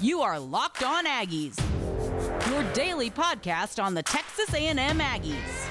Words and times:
You 0.00 0.22
are 0.22 0.40
Locked 0.40 0.82
On 0.82 1.06
Aggies, 1.06 1.56
your 2.50 2.64
daily 2.72 3.10
podcast 3.10 3.80
on 3.82 3.94
the 3.94 4.02
Texas 4.02 4.52
A&M 4.52 4.76
Aggies. 4.76 5.68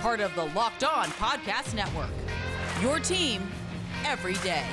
Part 0.00 0.20
of 0.20 0.34
the 0.34 0.46
Locked 0.46 0.82
On 0.82 1.04
Podcast 1.08 1.74
Network. 1.74 2.08
Your 2.80 2.98
team 3.00 3.42
every 4.06 4.32
day. 4.34 4.64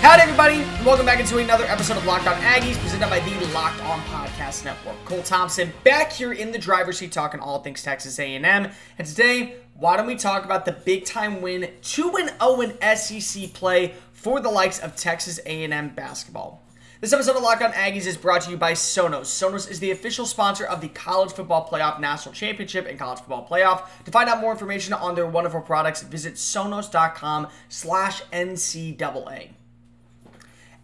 Howdy, 0.00 0.22
everybody. 0.22 0.54
And 0.62 0.86
welcome 0.86 1.04
back 1.04 1.20
into 1.20 1.38
another 1.38 1.64
episode 1.64 1.98
of 1.98 2.06
Locked 2.06 2.26
On 2.26 2.40
Aggies, 2.40 2.78
presented 2.78 3.10
by 3.10 3.20
the 3.20 3.46
Locked 3.52 3.82
On 3.82 4.00
Podcast 4.02 4.64
Network. 4.64 4.96
Cole 5.04 5.22
Thompson 5.22 5.70
back 5.84 6.10
here 6.10 6.32
in 6.32 6.52
the 6.52 6.58
driver's 6.58 6.98
seat 6.98 7.12
talking 7.12 7.38
all 7.38 7.58
things 7.58 7.82
Texas 7.82 8.18
A&M. 8.18 8.44
And 8.46 9.06
today, 9.06 9.56
why 9.74 9.96
don't 9.96 10.06
we 10.06 10.16
talk 10.16 10.44
about 10.44 10.64
the 10.64 10.72
big 10.72 11.04
time 11.04 11.42
win, 11.42 11.70
2-0 11.82 12.64
in 12.80 12.96
SEC 12.96 13.52
play 13.52 13.94
for 14.18 14.40
the 14.40 14.50
likes 14.50 14.80
of 14.80 14.96
Texas 14.96 15.38
A&M 15.46 15.90
basketball. 15.90 16.60
This 17.00 17.12
episode 17.12 17.36
of 17.36 17.42
Locked 17.44 17.62
On 17.62 17.70
Aggies 17.70 18.04
is 18.04 18.16
brought 18.16 18.40
to 18.42 18.50
you 18.50 18.56
by 18.56 18.72
Sonos. 18.72 19.26
Sonos 19.26 19.70
is 19.70 19.78
the 19.78 19.92
official 19.92 20.26
sponsor 20.26 20.64
of 20.64 20.80
the 20.80 20.88
College 20.88 21.30
Football 21.30 21.68
Playoff 21.68 22.00
National 22.00 22.34
Championship 22.34 22.86
and 22.88 22.98
College 22.98 23.20
Football 23.20 23.46
Playoff. 23.48 23.86
To 24.04 24.10
find 24.10 24.28
out 24.28 24.40
more 24.40 24.50
information 24.50 24.92
on 24.92 25.14
their 25.14 25.26
wonderful 25.26 25.60
products, 25.60 26.02
visit 26.02 26.34
sonos.com 26.34 27.46
slash 27.68 28.22
NCAA. 28.32 29.50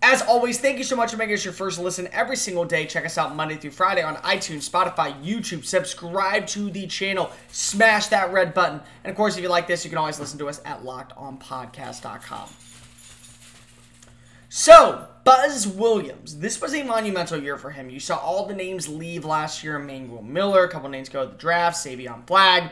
As 0.01 0.23
always, 0.23 0.61
thank 0.61 0.79
you 0.79 0.85
so 0.85 0.95
much 0.95 1.11
for 1.11 1.17
making 1.17 1.35
us 1.35 1.45
your 1.45 1.55
first 1.55 1.81
listen 1.81 2.09
every 2.13 2.37
single 2.37 2.65
day. 2.65 2.87
Check 2.87 3.05
us 3.05 3.19
out 3.19 3.35
Monday 3.35 3.57
through 3.57 3.73
Friday 3.73 4.03
on 4.03 4.15
iTunes, 4.17 4.71
Spotify, 4.71 5.21
YouTube. 5.25 5.65
Subscribe 5.65 6.47
to 6.49 6.71
the 6.71 6.87
channel. 6.87 7.33
Smash 7.49 8.07
that 8.09 8.33
red 8.33 8.55
button. 8.55 8.81
And 9.03 9.11
of 9.11 9.17
course, 9.17 9.37
if 9.37 9.43
you 9.43 9.49
like 9.49 9.67
this, 9.67 9.85
you 9.85 9.91
can 9.91 9.99
always 9.99 10.21
listen 10.21 10.39
to 10.39 10.49
us 10.49 10.61
at 10.65 10.85
lockedonpodcast.com. 10.85 12.74
So, 14.57 15.09
Buzz 15.25 15.67
Williams. 15.67 16.39
This 16.39 16.61
was 16.61 16.77
a 16.77 16.85
monumental 16.85 17.43
year 17.43 17.59
for 17.59 17.71
him. 17.73 17.91
You 17.91 17.99
saw 17.99 18.19
all 18.19 18.47
the 18.47 18.55
names 18.55 18.87
leave 18.87 19.25
last 19.25 19.65
year. 19.65 19.75
Emmanuel 19.75 20.23
Miller, 20.23 20.63
a 20.63 20.69
couple 20.69 20.89
names 20.89 21.09
go 21.09 21.25
to 21.25 21.33
the 21.33 21.37
draft, 21.37 21.77
Savion 21.77 22.25
Flagg. 22.25 22.71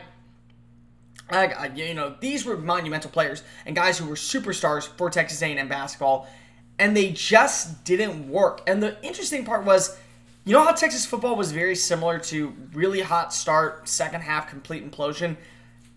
Uh, 1.29 1.67
you 1.75 1.93
know, 1.93 2.15
these 2.21 2.45
were 2.45 2.55
monumental 2.55 3.11
players 3.11 3.43
and 3.65 3.75
guys 3.75 3.97
who 3.97 4.07
were 4.07 4.15
superstars 4.15 4.87
for 4.87 5.09
Texas 5.09 5.41
A&M 5.41 5.67
basketball 5.67 6.25
and 6.79 6.95
they 6.95 7.11
just 7.11 7.83
didn't 7.83 8.29
work. 8.29 8.61
And 8.65 8.81
the 8.81 8.95
interesting 9.05 9.43
part 9.43 9.65
was, 9.65 9.99
you 10.45 10.53
know 10.53 10.63
how 10.63 10.71
Texas 10.71 11.05
football 11.05 11.35
was 11.35 11.51
very 11.51 11.75
similar 11.75 12.17
to 12.17 12.55
really 12.71 13.01
hot 13.01 13.33
start, 13.33 13.89
second 13.89 14.21
half 14.21 14.49
complete 14.49 14.89
implosion. 14.89 15.35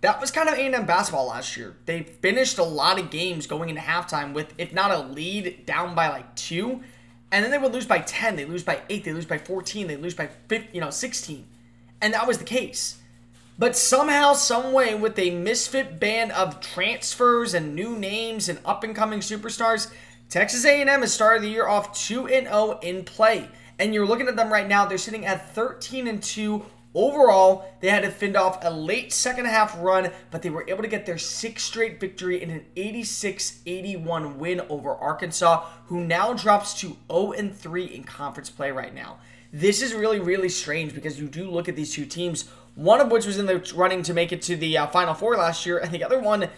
That 0.07 0.21
was 0.21 0.31
kind 0.31 0.49
of 0.49 0.55
A&M 0.55 0.87
basketball 0.87 1.27
last 1.27 1.57
year. 1.57 1.75
They 1.85 2.05
finished 2.05 2.59
a 2.59 2.63
lot 2.63 3.01
of 3.01 3.11
games 3.11 3.49
going 3.49 3.71
into 3.71 3.81
halftime 3.81 4.35
with, 4.35 4.55
if 4.57 4.73
not 4.73 4.93
a 4.93 5.01
lead, 5.01 5.67
down 5.67 5.97
by 5.97 6.11
like 6.11 6.37
two, 6.37 6.81
and 7.33 7.45
then 7.45 7.51
they 7.51 7.59
would 7.59 7.73
lose 7.73 7.87
by 7.87 7.99
ten. 7.99 8.37
They 8.37 8.45
lose 8.45 8.63
by 8.63 8.83
eight. 8.89 9.03
They 9.03 9.13
lose 9.13 9.27
by 9.27 9.39
fourteen. 9.39 9.89
They 9.89 9.97
lose 9.97 10.15
by 10.15 10.29
15, 10.47 10.73
you 10.73 10.81
know 10.81 10.91
sixteen, 10.91 11.49
and 12.01 12.15
that 12.15 12.25
was 12.25 12.39
the 12.39 12.45
case. 12.45 12.99
But 13.59 13.77
somehow, 13.77 14.35
some 14.35 14.73
way, 14.73 14.95
with 14.95 15.19
a 15.19 15.31
misfit 15.31 15.99
band 15.99 16.31
of 16.31 16.61
transfers 16.61 17.53
and 17.53 17.75
new 17.75 17.99
names 17.99 18.49
and 18.49 18.61
up 18.65 18.85
and 18.85 18.95
coming 18.95 19.19
superstars, 19.19 19.91
Texas 20.29 20.65
A&M 20.65 20.87
has 20.87 21.13
started 21.13 21.43
the 21.43 21.49
year 21.49 21.67
off 21.67 21.99
2 21.99 22.29
and 22.29 22.47
0 22.47 22.79
in 22.81 23.03
play. 23.03 23.49
And 23.81 23.93
you're 23.93 24.07
looking 24.07 24.29
at 24.29 24.37
them 24.37 24.53
right 24.53 24.69
now, 24.69 24.87
they're 24.87 24.99
sitting 24.99 25.27
at 25.27 25.53
13 25.53 26.07
and 26.07 26.23
2 26.23 26.65
overall. 26.97 27.71
They 27.81 27.91
had 27.91 28.03
to 28.03 28.11
fend 28.11 28.37
off 28.37 28.59
a 28.63 28.71
late 28.71 29.13
second 29.13 29.45
half 29.45 29.79
run, 29.79 30.11
but 30.33 30.43
they 30.43 30.51
were 30.51 30.65
able 30.69 30.83
to 30.83 30.89
get 30.89 31.07
their 31.07 31.19
sixth 31.19 31.67
straight 31.67 32.01
victory 32.01 32.43
in 32.43 32.51
an 32.51 32.65
86-81 32.75 34.37
win 34.37 34.63
over 34.69 34.95
Arkansas, 34.95 35.65
who 35.87 36.01
now 36.01 36.33
drops 36.33 36.75
to 36.81 36.97
0 37.13 37.33
and 37.33 37.55
3 37.55 37.85
in 37.85 38.03
conference 38.03 38.51
play 38.51 38.73
right 38.73 38.95
now. 38.95 39.19
This 39.53 39.81
is 39.81 39.95
really 39.95 40.19
really 40.19 40.49
strange 40.49 40.95
because 40.95 41.21
you 41.21 41.29
do 41.29 41.49
look 41.49 41.69
at 41.69 41.77
these 41.77 41.93
two 41.93 42.05
teams, 42.05 42.49
one 42.75 43.01
of 43.01 43.11
which 43.11 43.27
was 43.27 43.39
in 43.39 43.47
the 43.47 43.73
running 43.77 44.03
to 44.03 44.13
make 44.13 44.33
it 44.33 44.43
to 44.43 44.57
the 44.57 44.77
uh, 44.77 44.87
final 44.89 45.15
four 45.15 45.37
last 45.37 45.65
year, 45.65 45.79
and 45.79 45.93
the 45.93 46.03
other 46.03 46.19
one 46.19 46.49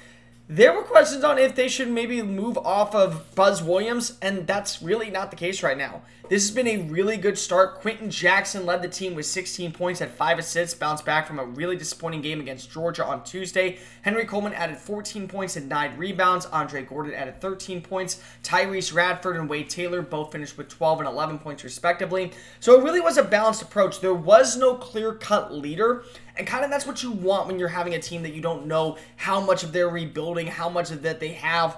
there 0.50 0.72
were 0.72 0.82
questions 0.82 1.24
on 1.24 1.38
if 1.38 1.54
they 1.54 1.68
should 1.68 1.88
maybe 1.88 2.22
move 2.22 2.56
off 2.56 2.94
of 2.94 3.34
Buzz 3.34 3.62
Williams, 3.62 4.16
and 4.22 4.46
that's 4.46 4.80
really 4.80 5.10
not 5.10 5.30
the 5.30 5.36
case 5.36 5.62
right 5.62 5.76
now. 5.76 6.00
This 6.30 6.46
has 6.46 6.54
been 6.54 6.68
a 6.68 6.82
really 6.84 7.16
good 7.16 7.38
start. 7.38 7.80
Quenton 7.80 8.10
Jackson 8.10 8.66
led 8.66 8.82
the 8.82 8.88
team 8.88 9.14
with 9.14 9.24
16 9.24 9.72
points, 9.72 10.00
had 10.00 10.10
five 10.10 10.38
assists, 10.38 10.74
bounced 10.74 11.06
back 11.06 11.26
from 11.26 11.38
a 11.38 11.44
really 11.44 11.76
disappointing 11.76 12.20
game 12.20 12.40
against 12.40 12.70
Georgia 12.70 13.04
on 13.04 13.24
Tuesday. 13.24 13.78
Henry 14.02 14.26
Coleman 14.26 14.52
added 14.52 14.76
14 14.76 15.26
points 15.26 15.56
and 15.56 15.70
nine 15.70 15.96
rebounds. 15.96 16.44
Andre 16.46 16.82
Gordon 16.82 17.14
added 17.14 17.40
13 17.40 17.80
points. 17.80 18.22
Tyrese 18.42 18.94
Radford 18.94 19.36
and 19.36 19.48
Wade 19.48 19.70
Taylor 19.70 20.02
both 20.02 20.32
finished 20.32 20.58
with 20.58 20.68
12 20.68 21.00
and 21.00 21.08
11 21.08 21.38
points 21.38 21.64
respectively. 21.64 22.32
So 22.60 22.78
it 22.78 22.84
really 22.84 23.00
was 23.00 23.16
a 23.16 23.22
balanced 23.22 23.62
approach. 23.62 24.00
There 24.00 24.12
was 24.12 24.54
no 24.54 24.74
clear 24.74 25.14
cut 25.14 25.54
leader. 25.54 26.04
And 26.38 26.46
kind 26.46 26.64
of 26.64 26.70
that's 26.70 26.86
what 26.86 27.02
you 27.02 27.10
want 27.10 27.48
when 27.48 27.58
you're 27.58 27.68
having 27.68 27.94
a 27.94 27.98
team 27.98 28.22
that 28.22 28.32
you 28.32 28.40
don't 28.40 28.66
know 28.66 28.96
how 29.16 29.40
much 29.40 29.64
of 29.64 29.72
their 29.72 29.88
rebuilding, 29.88 30.46
how 30.46 30.68
much 30.68 30.90
of 30.90 31.02
that 31.02 31.20
they 31.20 31.32
have 31.32 31.76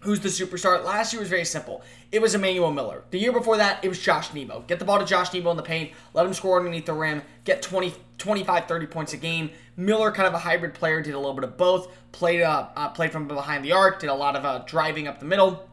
Who's 0.00 0.20
the 0.20 0.28
superstar? 0.28 0.84
Last 0.84 1.12
year 1.12 1.18
was 1.18 1.28
very 1.28 1.44
simple. 1.44 1.82
It 2.12 2.22
was 2.22 2.34
Emmanuel 2.34 2.70
Miller. 2.70 3.02
The 3.10 3.18
year 3.18 3.32
before 3.32 3.56
that, 3.56 3.84
it 3.84 3.88
was 3.88 4.00
Josh 4.00 4.32
Nebo. 4.32 4.60
Get 4.60 4.78
the 4.78 4.84
ball 4.84 5.00
to 5.00 5.04
Josh 5.04 5.34
Nebo 5.34 5.50
in 5.50 5.56
the 5.56 5.62
paint, 5.62 5.90
let 6.14 6.24
him 6.24 6.32
score 6.34 6.56
underneath 6.56 6.86
the 6.86 6.92
rim, 6.92 7.22
get 7.42 7.62
20, 7.62 7.92
25, 8.16 8.66
30 8.66 8.86
points 8.86 9.12
a 9.12 9.16
game. 9.16 9.50
Miller, 9.76 10.12
kind 10.12 10.28
of 10.28 10.34
a 10.34 10.38
hybrid 10.38 10.74
player, 10.74 11.02
did 11.02 11.14
a 11.14 11.18
little 11.18 11.34
bit 11.34 11.42
of 11.42 11.56
both. 11.56 11.90
Played 12.12 12.42
uh, 12.42 12.68
uh, 12.76 12.88
played 12.90 13.10
from 13.10 13.26
behind 13.26 13.64
the 13.64 13.72
arc, 13.72 13.98
did 13.98 14.08
a 14.08 14.14
lot 14.14 14.36
of 14.36 14.44
uh, 14.44 14.62
driving 14.66 15.08
up 15.08 15.18
the 15.18 15.26
middle 15.26 15.68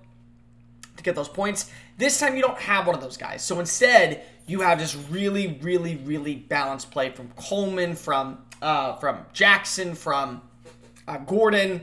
to 0.98 1.04
get 1.04 1.14
those 1.14 1.30
points. 1.30 1.72
This 1.98 2.20
time, 2.20 2.36
you 2.36 2.42
don't 2.42 2.60
have 2.60 2.88
one 2.88 2.96
of 2.96 3.02
those 3.02 3.18
guys. 3.18 3.44
So 3.44 3.60
instead, 3.60 4.24
you 4.48 4.62
have 4.62 4.80
this 4.80 4.96
really, 4.96 5.60
really, 5.62 5.96
really 5.98 6.36
balanced 6.36 6.92
play 6.92 7.10
from 7.10 7.30
Coleman, 7.36 7.96
from 7.96 8.40
uh, 8.62 8.96
from 8.98 9.26
Jackson, 9.34 9.96
from 9.96 10.42
uh, 11.08 11.18
Gordon 11.18 11.82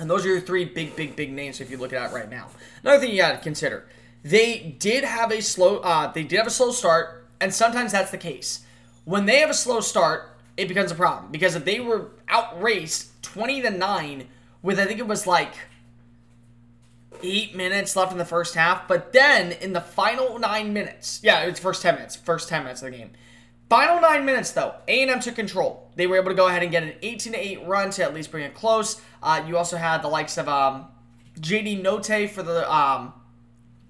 and 0.00 0.08
those 0.08 0.24
are 0.24 0.28
your 0.28 0.40
three 0.40 0.64
big, 0.64 0.96
big, 0.96 1.14
big 1.14 1.30
names 1.30 1.60
if 1.60 1.70
you 1.70 1.76
look 1.76 1.92
at 1.92 2.10
it 2.10 2.14
right 2.14 2.28
now. 2.28 2.48
Another 2.82 3.00
thing 3.00 3.10
you 3.10 3.18
got 3.18 3.32
to 3.32 3.38
consider: 3.38 3.86
they 4.24 4.74
did 4.78 5.04
have 5.04 5.30
a 5.30 5.42
slow, 5.42 5.76
uh, 5.78 6.10
they 6.10 6.24
did 6.24 6.38
have 6.38 6.46
a 6.46 6.50
slow 6.50 6.72
start, 6.72 7.28
and 7.40 7.54
sometimes 7.54 7.92
that's 7.92 8.10
the 8.10 8.18
case. 8.18 8.64
When 9.04 9.26
they 9.26 9.40
have 9.40 9.50
a 9.50 9.54
slow 9.54 9.80
start, 9.80 10.38
it 10.56 10.68
becomes 10.68 10.90
a 10.90 10.94
problem 10.94 11.30
because 11.30 11.54
if 11.54 11.64
they 11.64 11.80
were 11.80 12.10
outraced 12.28 13.22
twenty 13.22 13.60
to 13.60 13.70
nine 13.70 14.28
with 14.62 14.80
I 14.80 14.86
think 14.86 14.98
it 14.98 15.06
was 15.06 15.26
like 15.26 15.52
eight 17.22 17.54
minutes 17.54 17.96
left 17.96 18.12
in 18.12 18.18
the 18.18 18.24
first 18.24 18.54
half, 18.54 18.86
but 18.88 19.12
then 19.12 19.52
in 19.52 19.72
the 19.72 19.80
final 19.80 20.38
nine 20.38 20.72
minutes, 20.72 21.20
yeah, 21.22 21.42
it's 21.42 21.60
first 21.60 21.82
ten 21.82 21.94
minutes, 21.96 22.16
first 22.16 22.48
ten 22.48 22.62
minutes 22.62 22.82
of 22.82 22.90
the 22.90 22.96
game. 22.96 23.10
Final 23.68 24.00
nine 24.00 24.24
minutes 24.24 24.50
though, 24.50 24.74
A&M 24.88 25.20
took 25.20 25.36
control. 25.36 25.92
They 25.94 26.06
were 26.06 26.16
able 26.16 26.30
to 26.30 26.34
go 26.34 26.48
ahead 26.48 26.62
and 26.62 26.72
get 26.72 26.82
an 26.82 26.94
18 27.02 27.34
to 27.34 27.38
8 27.38 27.66
run 27.66 27.90
to 27.90 28.02
at 28.02 28.12
least 28.12 28.32
bring 28.32 28.42
it 28.42 28.52
close. 28.52 29.00
Uh, 29.22 29.44
you 29.46 29.56
also 29.56 29.76
had 29.76 30.02
the 30.02 30.08
likes 30.08 30.38
of 30.38 30.48
um, 30.48 30.88
JD 31.38 31.80
Notae 31.82 32.28
for 32.28 32.42
the 32.42 32.70
um, 32.72 33.12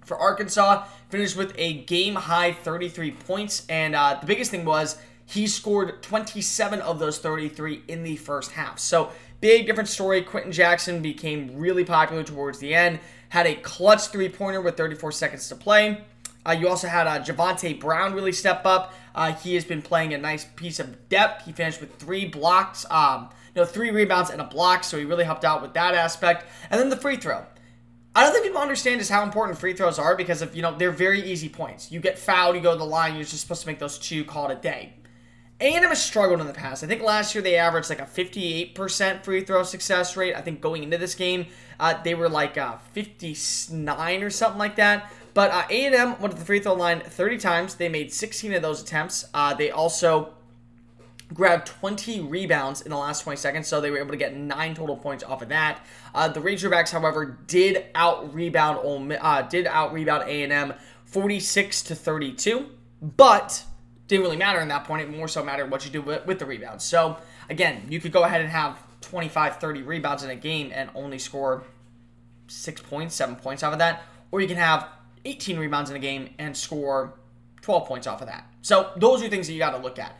for 0.04 0.18
Arkansas 0.18 0.84
finished 1.08 1.36
with 1.36 1.54
a 1.56 1.82
game 1.84 2.14
high 2.14 2.52
33 2.52 3.12
points, 3.12 3.64
and 3.68 3.94
uh, 3.94 4.18
the 4.20 4.26
biggest 4.26 4.50
thing 4.50 4.64
was 4.64 4.98
he 5.24 5.46
scored 5.46 6.02
27 6.02 6.80
of 6.80 6.98
those 6.98 7.18
33 7.18 7.84
in 7.88 8.02
the 8.02 8.16
first 8.16 8.52
half. 8.52 8.78
So 8.78 9.12
big 9.40 9.66
different 9.66 9.88
story. 9.88 10.22
Quenton 10.22 10.52
Jackson 10.52 11.02
became 11.02 11.56
really 11.56 11.84
popular 11.84 12.22
towards 12.22 12.58
the 12.58 12.74
end. 12.74 13.00
Had 13.30 13.46
a 13.46 13.54
clutch 13.54 14.08
three 14.08 14.28
pointer 14.28 14.60
with 14.60 14.76
34 14.76 15.12
seconds 15.12 15.48
to 15.48 15.54
play. 15.54 16.04
Uh, 16.46 16.52
you 16.52 16.68
also 16.68 16.88
had 16.88 17.06
uh, 17.06 17.22
Javonte 17.22 17.78
Brown 17.78 18.14
really 18.14 18.32
step 18.32 18.64
up. 18.64 18.94
Uh, 19.14 19.32
he 19.32 19.54
has 19.54 19.64
been 19.64 19.82
playing 19.82 20.14
a 20.14 20.18
nice 20.18 20.44
piece 20.56 20.80
of 20.80 21.08
depth. 21.08 21.44
He 21.44 21.52
finished 21.52 21.80
with 21.80 21.94
three 21.96 22.24
blocks, 22.24 22.86
um, 22.90 23.28
no, 23.54 23.64
three 23.64 23.90
rebounds 23.90 24.30
and 24.30 24.40
a 24.40 24.44
block, 24.44 24.84
so 24.84 24.96
he 24.96 25.04
really 25.04 25.24
helped 25.24 25.44
out 25.44 25.60
with 25.60 25.74
that 25.74 25.94
aspect. 25.94 26.46
And 26.70 26.80
then 26.80 26.88
the 26.88 26.96
free 26.96 27.16
throw. 27.16 27.44
I 28.14 28.24
don't 28.24 28.32
think 28.32 28.44
people 28.44 28.60
understand 28.60 29.00
just 29.00 29.10
how 29.10 29.22
important 29.22 29.58
free 29.58 29.72
throws 29.72 29.98
are 29.98 30.16
because 30.16 30.42
of 30.42 30.56
you 30.56 30.62
know 30.62 30.76
they're 30.76 30.90
very 30.90 31.22
easy 31.22 31.48
points. 31.48 31.92
You 31.92 32.00
get 32.00 32.18
fouled, 32.18 32.56
you 32.56 32.62
go 32.62 32.72
to 32.72 32.78
the 32.78 32.84
line, 32.84 33.14
you're 33.14 33.24
just 33.24 33.40
supposed 33.40 33.62
to 33.62 33.66
make 33.68 33.78
those 33.78 33.98
two, 33.98 34.24
call 34.24 34.50
it 34.50 34.58
a 34.58 34.60
day. 34.60 34.94
A&M 35.60 35.82
has 35.82 36.02
struggled 36.02 36.40
in 36.40 36.46
the 36.46 36.54
past. 36.54 36.82
I 36.82 36.86
think 36.86 37.02
last 37.02 37.34
year 37.34 37.42
they 37.42 37.56
averaged 37.56 37.90
like 37.90 38.00
a 38.00 38.06
58% 38.06 39.22
free 39.22 39.42
throw 39.42 39.62
success 39.62 40.16
rate. 40.16 40.34
I 40.34 40.40
think 40.40 40.60
going 40.60 40.82
into 40.82 40.96
this 40.96 41.14
game, 41.14 41.46
uh, 41.78 42.02
they 42.02 42.14
were 42.14 42.28
like 42.30 42.56
uh, 42.56 42.78
59 42.92 44.22
or 44.22 44.30
something 44.30 44.58
like 44.58 44.76
that. 44.76 45.12
But 45.34 45.50
uh, 45.50 45.64
A&M 45.68 46.18
went 46.20 46.32
to 46.32 46.38
the 46.38 46.44
free 46.44 46.60
throw 46.60 46.74
line 46.74 47.00
30 47.00 47.38
times. 47.38 47.74
They 47.74 47.88
made 47.88 48.12
16 48.12 48.54
of 48.54 48.62
those 48.62 48.82
attempts. 48.82 49.26
Uh, 49.34 49.54
they 49.54 49.70
also 49.70 50.34
grabbed 51.32 51.66
20 51.66 52.20
rebounds 52.20 52.80
in 52.80 52.90
the 52.90 52.96
last 52.96 53.22
20 53.22 53.36
seconds, 53.36 53.68
so 53.68 53.80
they 53.80 53.90
were 53.90 53.98
able 53.98 54.10
to 54.10 54.16
get 54.16 54.34
nine 54.34 54.74
total 54.74 54.96
points 54.96 55.22
off 55.22 55.42
of 55.42 55.48
that. 55.50 55.84
Uh, 56.14 56.26
the 56.28 56.40
Razorbacks, 56.40 56.90
however, 56.90 57.38
did 57.46 57.86
out 57.94 58.34
rebound 58.34 59.12
uh, 59.20 59.42
did 59.42 59.66
out 59.66 59.92
rebound 59.92 60.24
A&M 60.26 60.74
46 61.04 61.82
to 61.82 61.94
32, 61.94 62.66
but 63.02 63.64
didn't 64.10 64.24
really 64.24 64.36
matter 64.36 64.60
in 64.60 64.68
that 64.68 64.84
point. 64.84 65.02
It 65.02 65.10
more 65.10 65.28
so 65.28 65.44
mattered 65.44 65.70
what 65.70 65.84
you 65.84 65.90
do 65.90 66.02
with, 66.02 66.26
with 66.26 66.38
the 66.38 66.44
rebounds. 66.44 66.84
So 66.84 67.16
again, 67.48 67.86
you 67.88 68.00
could 68.00 68.12
go 68.12 68.24
ahead 68.24 68.40
and 68.40 68.50
have 68.50 68.78
25, 69.02 69.56
30 69.56 69.82
rebounds 69.82 70.22
in 70.22 70.30
a 70.30 70.36
game 70.36 70.70
and 70.74 70.90
only 70.94 71.18
score 71.18 71.62
six 72.48 72.82
points, 72.82 73.14
seven 73.14 73.36
points 73.36 73.62
out 73.62 73.72
of 73.72 73.78
that, 73.78 74.02
or 74.32 74.40
you 74.40 74.48
can 74.48 74.56
have 74.56 74.88
18 75.24 75.58
rebounds 75.58 75.90
in 75.90 75.96
a 75.96 76.00
game 76.00 76.30
and 76.38 76.56
score 76.56 77.14
12 77.62 77.86
points 77.86 78.06
off 78.06 78.20
of 78.20 78.26
that. 78.26 78.46
So 78.62 78.90
those 78.96 79.22
are 79.22 79.28
things 79.28 79.46
that 79.46 79.52
you 79.52 79.60
got 79.60 79.70
to 79.70 79.78
look 79.78 79.98
at. 79.98 80.18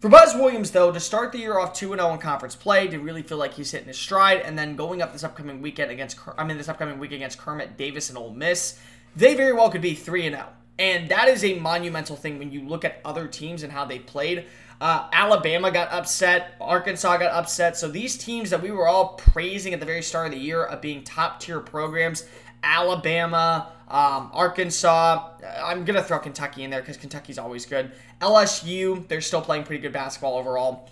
For 0.00 0.08
Buzz 0.08 0.34
Williams, 0.34 0.72
though, 0.72 0.90
to 0.90 0.98
start 0.98 1.30
the 1.30 1.38
year 1.38 1.60
off 1.60 1.74
2 1.74 1.94
0 1.94 2.12
in 2.12 2.18
conference 2.18 2.56
play, 2.56 2.88
to 2.88 2.98
really 2.98 3.22
feel 3.22 3.38
like 3.38 3.54
he's 3.54 3.70
hitting 3.70 3.86
his 3.86 3.98
stride, 3.98 4.40
and 4.40 4.58
then 4.58 4.74
going 4.74 5.00
up 5.00 5.12
this 5.12 5.22
upcoming 5.22 5.62
weekend 5.62 5.92
against, 5.92 6.18
I 6.36 6.42
mean, 6.42 6.58
this 6.58 6.68
upcoming 6.68 6.98
week 6.98 7.12
against 7.12 7.38
Kermit 7.38 7.76
Davis 7.76 8.08
and 8.08 8.18
Ole 8.18 8.32
Miss, 8.32 8.80
they 9.14 9.36
very 9.36 9.52
well 9.52 9.70
could 9.70 9.80
be 9.80 9.94
3 9.94 10.22
0. 10.22 10.48
And 10.78 11.08
that 11.10 11.28
is 11.28 11.44
a 11.44 11.58
monumental 11.58 12.16
thing 12.16 12.38
when 12.38 12.50
you 12.50 12.62
look 12.62 12.84
at 12.84 13.00
other 13.04 13.28
teams 13.28 13.62
and 13.62 13.72
how 13.72 13.84
they 13.84 13.98
played. 13.98 14.46
Uh, 14.80 15.08
Alabama 15.12 15.70
got 15.70 15.92
upset. 15.92 16.54
Arkansas 16.60 17.18
got 17.18 17.30
upset. 17.30 17.76
So 17.76 17.88
these 17.88 18.16
teams 18.16 18.50
that 18.50 18.60
we 18.62 18.72
were 18.72 18.88
all 18.88 19.14
praising 19.14 19.72
at 19.74 19.80
the 19.80 19.86
very 19.86 20.02
start 20.02 20.26
of 20.26 20.32
the 20.32 20.38
year 20.38 20.64
of 20.64 20.80
being 20.80 21.04
top 21.04 21.38
tier 21.38 21.60
programs, 21.60 22.24
Alabama, 22.64 23.68
um, 23.86 24.30
Arkansas. 24.32 25.28
I'm 25.62 25.84
gonna 25.84 26.02
throw 26.02 26.18
Kentucky 26.18 26.64
in 26.64 26.70
there 26.70 26.80
because 26.80 26.96
Kentucky's 26.96 27.38
always 27.38 27.64
good. 27.64 27.92
LSU, 28.20 29.06
they're 29.06 29.20
still 29.20 29.42
playing 29.42 29.64
pretty 29.64 29.82
good 29.82 29.92
basketball 29.92 30.36
overall. 30.36 30.88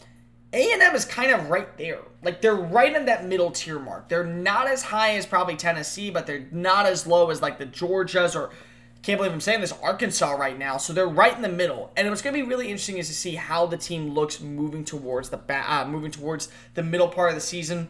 A&M 0.52 0.94
is 0.94 1.04
kind 1.04 1.32
of 1.32 1.48
right 1.48 1.76
there. 1.78 2.00
Like 2.22 2.40
they're 2.40 2.54
right 2.54 2.94
in 2.94 3.06
that 3.06 3.24
middle 3.24 3.50
tier 3.50 3.78
mark. 3.78 4.08
They're 4.08 4.24
not 4.24 4.66
as 4.66 4.82
high 4.82 5.16
as 5.16 5.24
probably 5.24 5.56
Tennessee, 5.56 6.10
but 6.10 6.26
they're 6.26 6.46
not 6.50 6.86
as 6.86 7.06
low 7.06 7.30
as 7.30 7.40
like 7.40 7.58
the 7.58 7.66
Georgias 7.66 8.34
or 8.34 8.50
can't 9.02 9.18
believe 9.18 9.32
I'm 9.32 9.40
saying 9.40 9.60
this 9.62 9.72
Arkansas 9.82 10.32
right 10.32 10.58
now. 10.58 10.76
So 10.76 10.92
they're 10.92 11.08
right 11.08 11.34
in 11.34 11.42
the 11.42 11.48
middle. 11.48 11.90
And 11.96 12.08
what's 12.08 12.20
going 12.20 12.34
to 12.34 12.42
be 12.42 12.46
really 12.46 12.66
interesting 12.66 12.98
is 12.98 13.08
to 13.08 13.14
see 13.14 13.34
how 13.34 13.66
the 13.66 13.78
team 13.78 14.10
looks 14.10 14.40
moving 14.40 14.84
towards 14.84 15.30
the 15.30 15.38
ba- 15.38 15.64
uh, 15.66 15.86
moving 15.86 16.10
towards 16.10 16.50
the 16.74 16.82
middle 16.82 17.08
part 17.08 17.30
of 17.30 17.34
the 17.34 17.40
season 17.40 17.88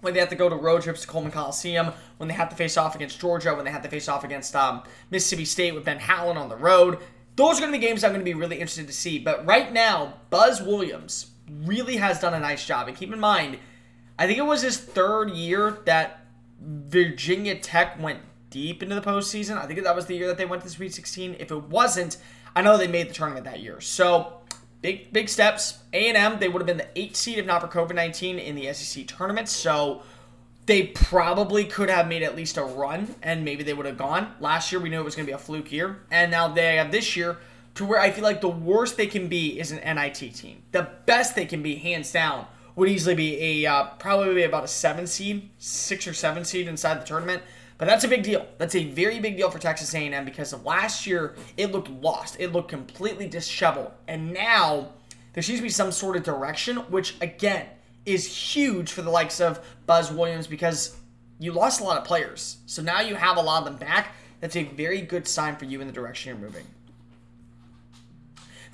when 0.00 0.12
they 0.12 0.20
have 0.20 0.28
to 0.28 0.36
go 0.36 0.48
to 0.48 0.56
road 0.56 0.82
trips 0.82 1.00
to 1.00 1.06
Coleman 1.06 1.32
Coliseum, 1.32 1.92
when 2.18 2.28
they 2.28 2.34
have 2.34 2.50
to 2.50 2.56
face 2.56 2.76
off 2.76 2.94
against 2.94 3.18
Georgia, 3.18 3.54
when 3.54 3.64
they 3.64 3.70
have 3.70 3.82
to 3.82 3.88
face 3.88 4.06
off 4.06 4.22
against 4.22 4.54
um, 4.54 4.82
Mississippi 5.10 5.46
State 5.46 5.74
with 5.74 5.84
Ben 5.84 5.98
Howland 5.98 6.38
on 6.38 6.50
the 6.50 6.56
road. 6.56 6.98
Those 7.36 7.56
are 7.56 7.62
going 7.62 7.72
to 7.72 7.78
be 7.78 7.84
games 7.84 8.04
I'm 8.04 8.10
going 8.10 8.20
to 8.20 8.24
be 8.24 8.34
really 8.34 8.56
interested 8.56 8.86
to 8.86 8.92
see. 8.92 9.18
But 9.18 9.46
right 9.46 9.72
now, 9.72 10.14
Buzz 10.30 10.60
Williams 10.60 11.30
really 11.48 11.96
has 11.96 12.20
done 12.20 12.34
a 12.34 12.40
nice 12.40 12.66
job. 12.66 12.86
And 12.86 12.96
keep 12.96 13.12
in 13.12 13.18
mind, 13.18 13.58
I 14.18 14.26
think 14.26 14.38
it 14.38 14.42
was 14.42 14.62
his 14.62 14.76
third 14.76 15.30
year 15.30 15.78
that 15.86 16.26
Virginia 16.60 17.58
Tech 17.58 18.00
went 18.00 18.20
deep 18.54 18.84
into 18.84 18.94
the 18.94 19.00
postseason. 19.00 19.58
I 19.58 19.66
think 19.66 19.82
that 19.82 19.96
was 19.96 20.06
the 20.06 20.14
year 20.14 20.28
that 20.28 20.38
they 20.38 20.46
went 20.46 20.62
to 20.62 20.68
the 20.68 20.72
Sweet 20.72 20.94
16. 20.94 21.36
If 21.40 21.50
it 21.50 21.62
wasn't, 21.64 22.18
I 22.54 22.62
know 22.62 22.78
they 22.78 22.86
made 22.86 23.10
the 23.10 23.12
tournament 23.12 23.44
that 23.46 23.58
year. 23.60 23.80
So 23.80 24.34
big 24.80 25.12
big 25.12 25.28
steps. 25.28 25.80
A 25.92 26.08
and 26.08 26.16
M 26.16 26.38
they 26.38 26.48
would 26.48 26.60
have 26.60 26.66
been 26.66 26.76
the 26.76 26.88
eighth 26.94 27.16
seed 27.16 27.38
if 27.38 27.46
not 27.46 27.60
for 27.60 27.66
COVID 27.68 27.96
nineteen 27.96 28.38
in 28.38 28.54
the 28.54 28.72
SEC 28.72 29.08
tournament. 29.08 29.48
So 29.48 30.02
they 30.66 30.84
probably 30.86 31.64
could 31.64 31.90
have 31.90 32.06
made 32.06 32.22
at 32.22 32.36
least 32.36 32.56
a 32.56 32.62
run, 32.62 33.16
and 33.22 33.44
maybe 33.44 33.64
they 33.64 33.74
would 33.74 33.86
have 33.86 33.98
gone. 33.98 34.32
Last 34.38 34.70
year 34.70 34.80
we 34.80 34.88
knew 34.88 35.00
it 35.00 35.04
was 35.04 35.16
going 35.16 35.26
to 35.26 35.30
be 35.30 35.34
a 35.34 35.38
fluke 35.38 35.72
year, 35.72 35.98
and 36.12 36.30
now 36.30 36.46
they 36.46 36.76
have 36.76 36.92
this 36.92 37.16
year 37.16 37.38
to 37.74 37.84
where 37.84 38.00
I 38.00 38.12
feel 38.12 38.22
like 38.22 38.40
the 38.40 38.48
worst 38.48 38.96
they 38.96 39.08
can 39.08 39.26
be 39.26 39.58
is 39.58 39.72
an 39.72 39.78
NIT 39.78 40.32
team. 40.34 40.62
The 40.70 40.88
best 41.06 41.34
they 41.34 41.44
can 41.44 41.60
be, 41.60 41.74
hands 41.74 42.12
down, 42.12 42.46
would 42.76 42.88
easily 42.88 43.16
be 43.16 43.64
a 43.64 43.70
uh, 43.70 43.84
probably 43.98 44.44
about 44.44 44.64
a 44.64 44.68
seven 44.68 45.06
seed, 45.06 45.50
six 45.58 46.06
or 46.06 46.14
seven 46.14 46.44
seed 46.44 46.68
inside 46.68 47.00
the 47.00 47.04
tournament. 47.04 47.42
But 47.76 47.86
that's 47.86 48.04
a 48.04 48.08
big 48.08 48.22
deal. 48.22 48.46
That's 48.58 48.74
a 48.74 48.84
very 48.84 49.18
big 49.18 49.36
deal 49.36 49.50
for 49.50 49.58
Texas 49.58 49.94
A&M 49.94 50.24
because 50.24 50.54
last 50.64 51.06
year 51.06 51.34
it 51.56 51.72
looked 51.72 51.90
lost. 51.90 52.36
It 52.38 52.52
looked 52.52 52.68
completely 52.68 53.28
disheveled. 53.28 53.90
And 54.06 54.32
now 54.32 54.90
there 55.32 55.42
seems 55.42 55.58
to 55.58 55.64
be 55.64 55.68
some 55.68 55.90
sort 55.90 56.16
of 56.16 56.22
direction, 56.22 56.76
which 56.76 57.16
again 57.20 57.66
is 58.06 58.54
huge 58.54 58.92
for 58.92 59.02
the 59.02 59.10
likes 59.10 59.40
of 59.40 59.64
Buzz 59.86 60.12
Williams 60.12 60.46
because 60.46 60.96
you 61.38 61.52
lost 61.52 61.80
a 61.80 61.84
lot 61.84 61.98
of 61.98 62.04
players. 62.04 62.58
So 62.66 62.82
now 62.82 63.00
you 63.00 63.16
have 63.16 63.36
a 63.36 63.40
lot 63.40 63.58
of 63.58 63.64
them 63.64 63.76
back. 63.76 64.14
That's 64.40 64.56
a 64.56 64.64
very 64.64 65.00
good 65.00 65.26
sign 65.26 65.56
for 65.56 65.64
you 65.64 65.80
in 65.80 65.86
the 65.86 65.92
direction 65.92 66.30
you're 66.30 66.38
moving. 66.38 66.66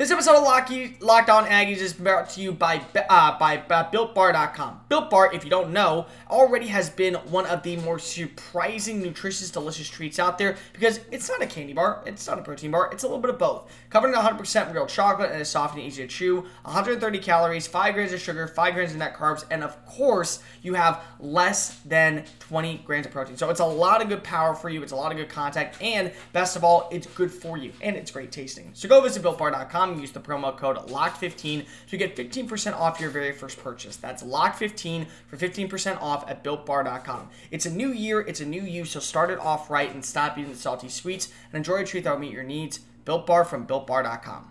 This 0.01 0.11
episode 0.11 0.37
of 0.37 0.45
Locky, 0.45 0.97
Locked 1.01 1.29
On 1.29 1.45
Aggies 1.45 1.77
is 1.77 1.93
brought 1.93 2.31
to 2.31 2.41
you 2.41 2.53
by 2.53 2.81
uh, 3.11 3.39
by 3.39 3.59
uh, 3.59 3.91
BuiltBar.com. 3.91 4.81
Built 4.89 5.11
Bar, 5.11 5.31
if 5.35 5.45
you 5.45 5.51
don't 5.51 5.75
know, 5.75 6.07
already 6.31 6.69
has 6.69 6.89
been 6.89 7.17
one 7.17 7.45
of 7.45 7.63
the 7.63 7.77
more 7.77 7.99
surprising, 7.99 9.03
nutritious, 9.03 9.51
delicious 9.51 9.91
treats 9.91 10.19
out 10.19 10.39
there 10.39 10.57
because 10.73 11.01
it's 11.13 11.29
not 11.29 11.43
a 11.43 11.47
candy 11.47 11.75
bar, 11.75 12.03
it's 12.07 12.27
not 12.27 12.39
a 12.39 12.43
protein 12.43 12.71
bar, 12.71 12.89
it's 12.91 13.03
a 13.03 13.07
little 13.07 13.21
bit 13.21 13.29
of 13.29 13.39
both. 13.39 13.71
Covered 13.91 14.09
in 14.09 14.15
100% 14.15 14.73
real 14.73 14.87
chocolate 14.87 15.33
and 15.33 15.43
is 15.43 15.51
soft 15.51 15.75
and 15.75 15.85
easy 15.85 16.01
to 16.01 16.09
chew. 16.09 16.47
130 16.63 17.19
calories, 17.19 17.67
5 17.67 17.93
grams 17.93 18.15
of 18.15 18.23
sugar, 18.23 18.47
5 18.49 18.73
grams 18.73 18.93
of 18.93 18.97
net 18.97 19.15
carbs, 19.15 19.45
and 19.51 19.63
of 19.63 19.85
course, 19.85 20.43
you 20.63 20.73
have 20.73 21.03
less 21.19 21.79
than 21.81 22.25
20 22.39 22.79
grams 22.87 23.05
of 23.05 23.13
protein. 23.13 23.37
So 23.37 23.51
it's 23.51 23.61
a 23.61 23.67
lot 23.67 24.01
of 24.01 24.09
good 24.09 24.25
power 24.25 24.55
for 24.55 24.71
you, 24.71 24.83
it's 24.83 24.93
a 24.93 24.97
lot 24.97 25.13
of 25.13 25.19
good 25.19 25.29
contact, 25.29 25.77
and 25.83 26.11
best 26.33 26.57
of 26.57 26.65
all, 26.65 26.89
it's 26.91 27.07
good 27.07 27.31
for 27.31 27.59
you 27.59 27.75
and 27.83 27.97
it's 27.97 28.11
great 28.11 28.33
tasting. 28.33 28.71
So 28.73 28.89
go 28.89 29.03
visit 29.03 29.23
BuiltBar.com 29.23 29.90
use 29.99 30.13
the 30.13 30.21
promo 30.21 30.57
code 30.57 30.77
LOCK15 30.77 31.67
to 31.89 31.97
get 31.97 32.15
15% 32.17 32.75
off 32.75 33.01
your 33.01 33.11
very 33.11 33.33
first 33.33 33.59
purchase. 33.59 33.97
That's 33.97 34.23
LOCK15 34.23 35.07
for 35.27 35.37
15% 35.37 36.01
off 36.01 36.29
at 36.31 36.45
BuiltBar.com. 36.45 37.31
It's 37.51 37.67
a 37.67 37.71
new 37.71 37.93
year, 37.93 38.21
it's 38.21 38.41
a 38.41 38.47
new 38.47 38.63
you, 38.63 38.85
so 38.85 39.01
start 39.01 39.31
it 39.31 39.39
off 39.39 39.71
right 39.71 39.93
and 39.93 40.05
stop 40.05 40.39
eating 40.39 40.53
the 40.53 40.59
salty 40.59 40.89
sweets 40.89 41.33
and 41.53 41.59
enjoy 41.59 41.77
a 41.77 41.85
treat 41.85 42.05
that 42.05 42.13
will 42.13 42.21
meet 42.21 42.33
your 42.33 42.45
needs. 42.45 42.81
Built 43.05 43.27
Bar 43.27 43.45
from 43.45 43.67
BuiltBar.com. 43.67 44.51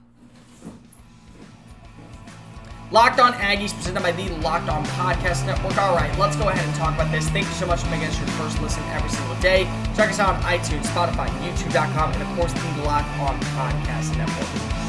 Locked 2.92 3.20
On 3.20 3.34
Aggies, 3.34 3.72
presented 3.76 4.02
by 4.02 4.12
the 4.12 4.30
Locked 4.38 4.68
On 4.68 4.84
Podcast 4.84 5.46
Network. 5.46 5.78
All 5.78 5.94
right, 5.96 6.18
let's 6.18 6.36
go 6.36 6.50
ahead 6.50 6.66
and 6.66 6.76
talk 6.76 6.96
about 6.96 7.12
this. 7.12 7.30
Thank 7.30 7.46
you 7.46 7.54
so 7.54 7.68
much 7.68 7.82
for 7.82 7.90
making 7.92 8.08
us 8.08 8.18
your 8.18 8.28
first 8.30 8.60
listen 8.62 8.82
every 8.86 9.10
single 9.10 9.36
day. 9.36 9.66
Check 9.96 10.10
us 10.10 10.20
out 10.20 10.36
on 10.36 10.42
iTunes, 10.42 10.86
Spotify, 10.86 11.28
YouTube.com, 11.46 12.14
and 12.14 12.22
of 12.24 12.28
course 12.36 12.52
the 12.52 12.84
Locked 12.84 13.10
On 13.20 13.40
Podcast 13.40 14.18
Network. 14.18 14.89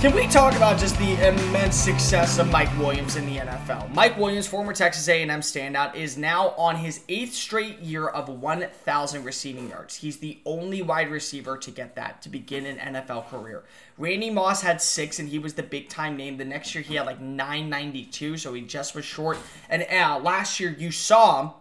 Can 0.00 0.14
we 0.14 0.26
talk 0.26 0.54
about 0.54 0.78
just 0.78 0.98
the 0.98 1.14
immense 1.26 1.74
success 1.74 2.38
of 2.38 2.50
Mike 2.50 2.68
Williams 2.78 3.16
in 3.16 3.24
the 3.24 3.38
NFL? 3.38 3.92
Mike 3.94 4.18
Williams, 4.18 4.46
former 4.46 4.74
Texas 4.74 5.08
A&M 5.08 5.40
standout, 5.40 5.94
is 5.94 6.18
now 6.18 6.50
on 6.50 6.76
his 6.76 7.00
eighth 7.08 7.32
straight 7.32 7.78
year 7.78 8.06
of 8.06 8.28
1,000 8.28 9.24
receiving 9.24 9.70
yards. 9.70 9.96
He's 9.96 10.18
the 10.18 10.38
only 10.44 10.82
wide 10.82 11.10
receiver 11.10 11.56
to 11.56 11.70
get 11.70 11.96
that 11.96 12.20
to 12.22 12.28
begin 12.28 12.66
an 12.66 12.94
NFL 12.94 13.28
career. 13.30 13.64
Randy 13.96 14.28
Moss 14.28 14.60
had 14.60 14.82
six, 14.82 15.18
and 15.18 15.30
he 15.30 15.38
was 15.38 15.54
the 15.54 15.62
big 15.62 15.88
time 15.88 16.14
name. 16.14 16.36
The 16.36 16.44
next 16.44 16.74
year 16.74 16.84
he 16.84 16.96
had 16.96 17.06
like 17.06 17.20
992, 17.20 18.36
so 18.36 18.52
he 18.52 18.60
just 18.60 18.94
was 18.94 19.06
short. 19.06 19.38
And 19.70 19.86
uh, 19.90 20.20
last 20.22 20.60
year 20.60 20.76
you 20.78 20.90
saw 20.90 21.54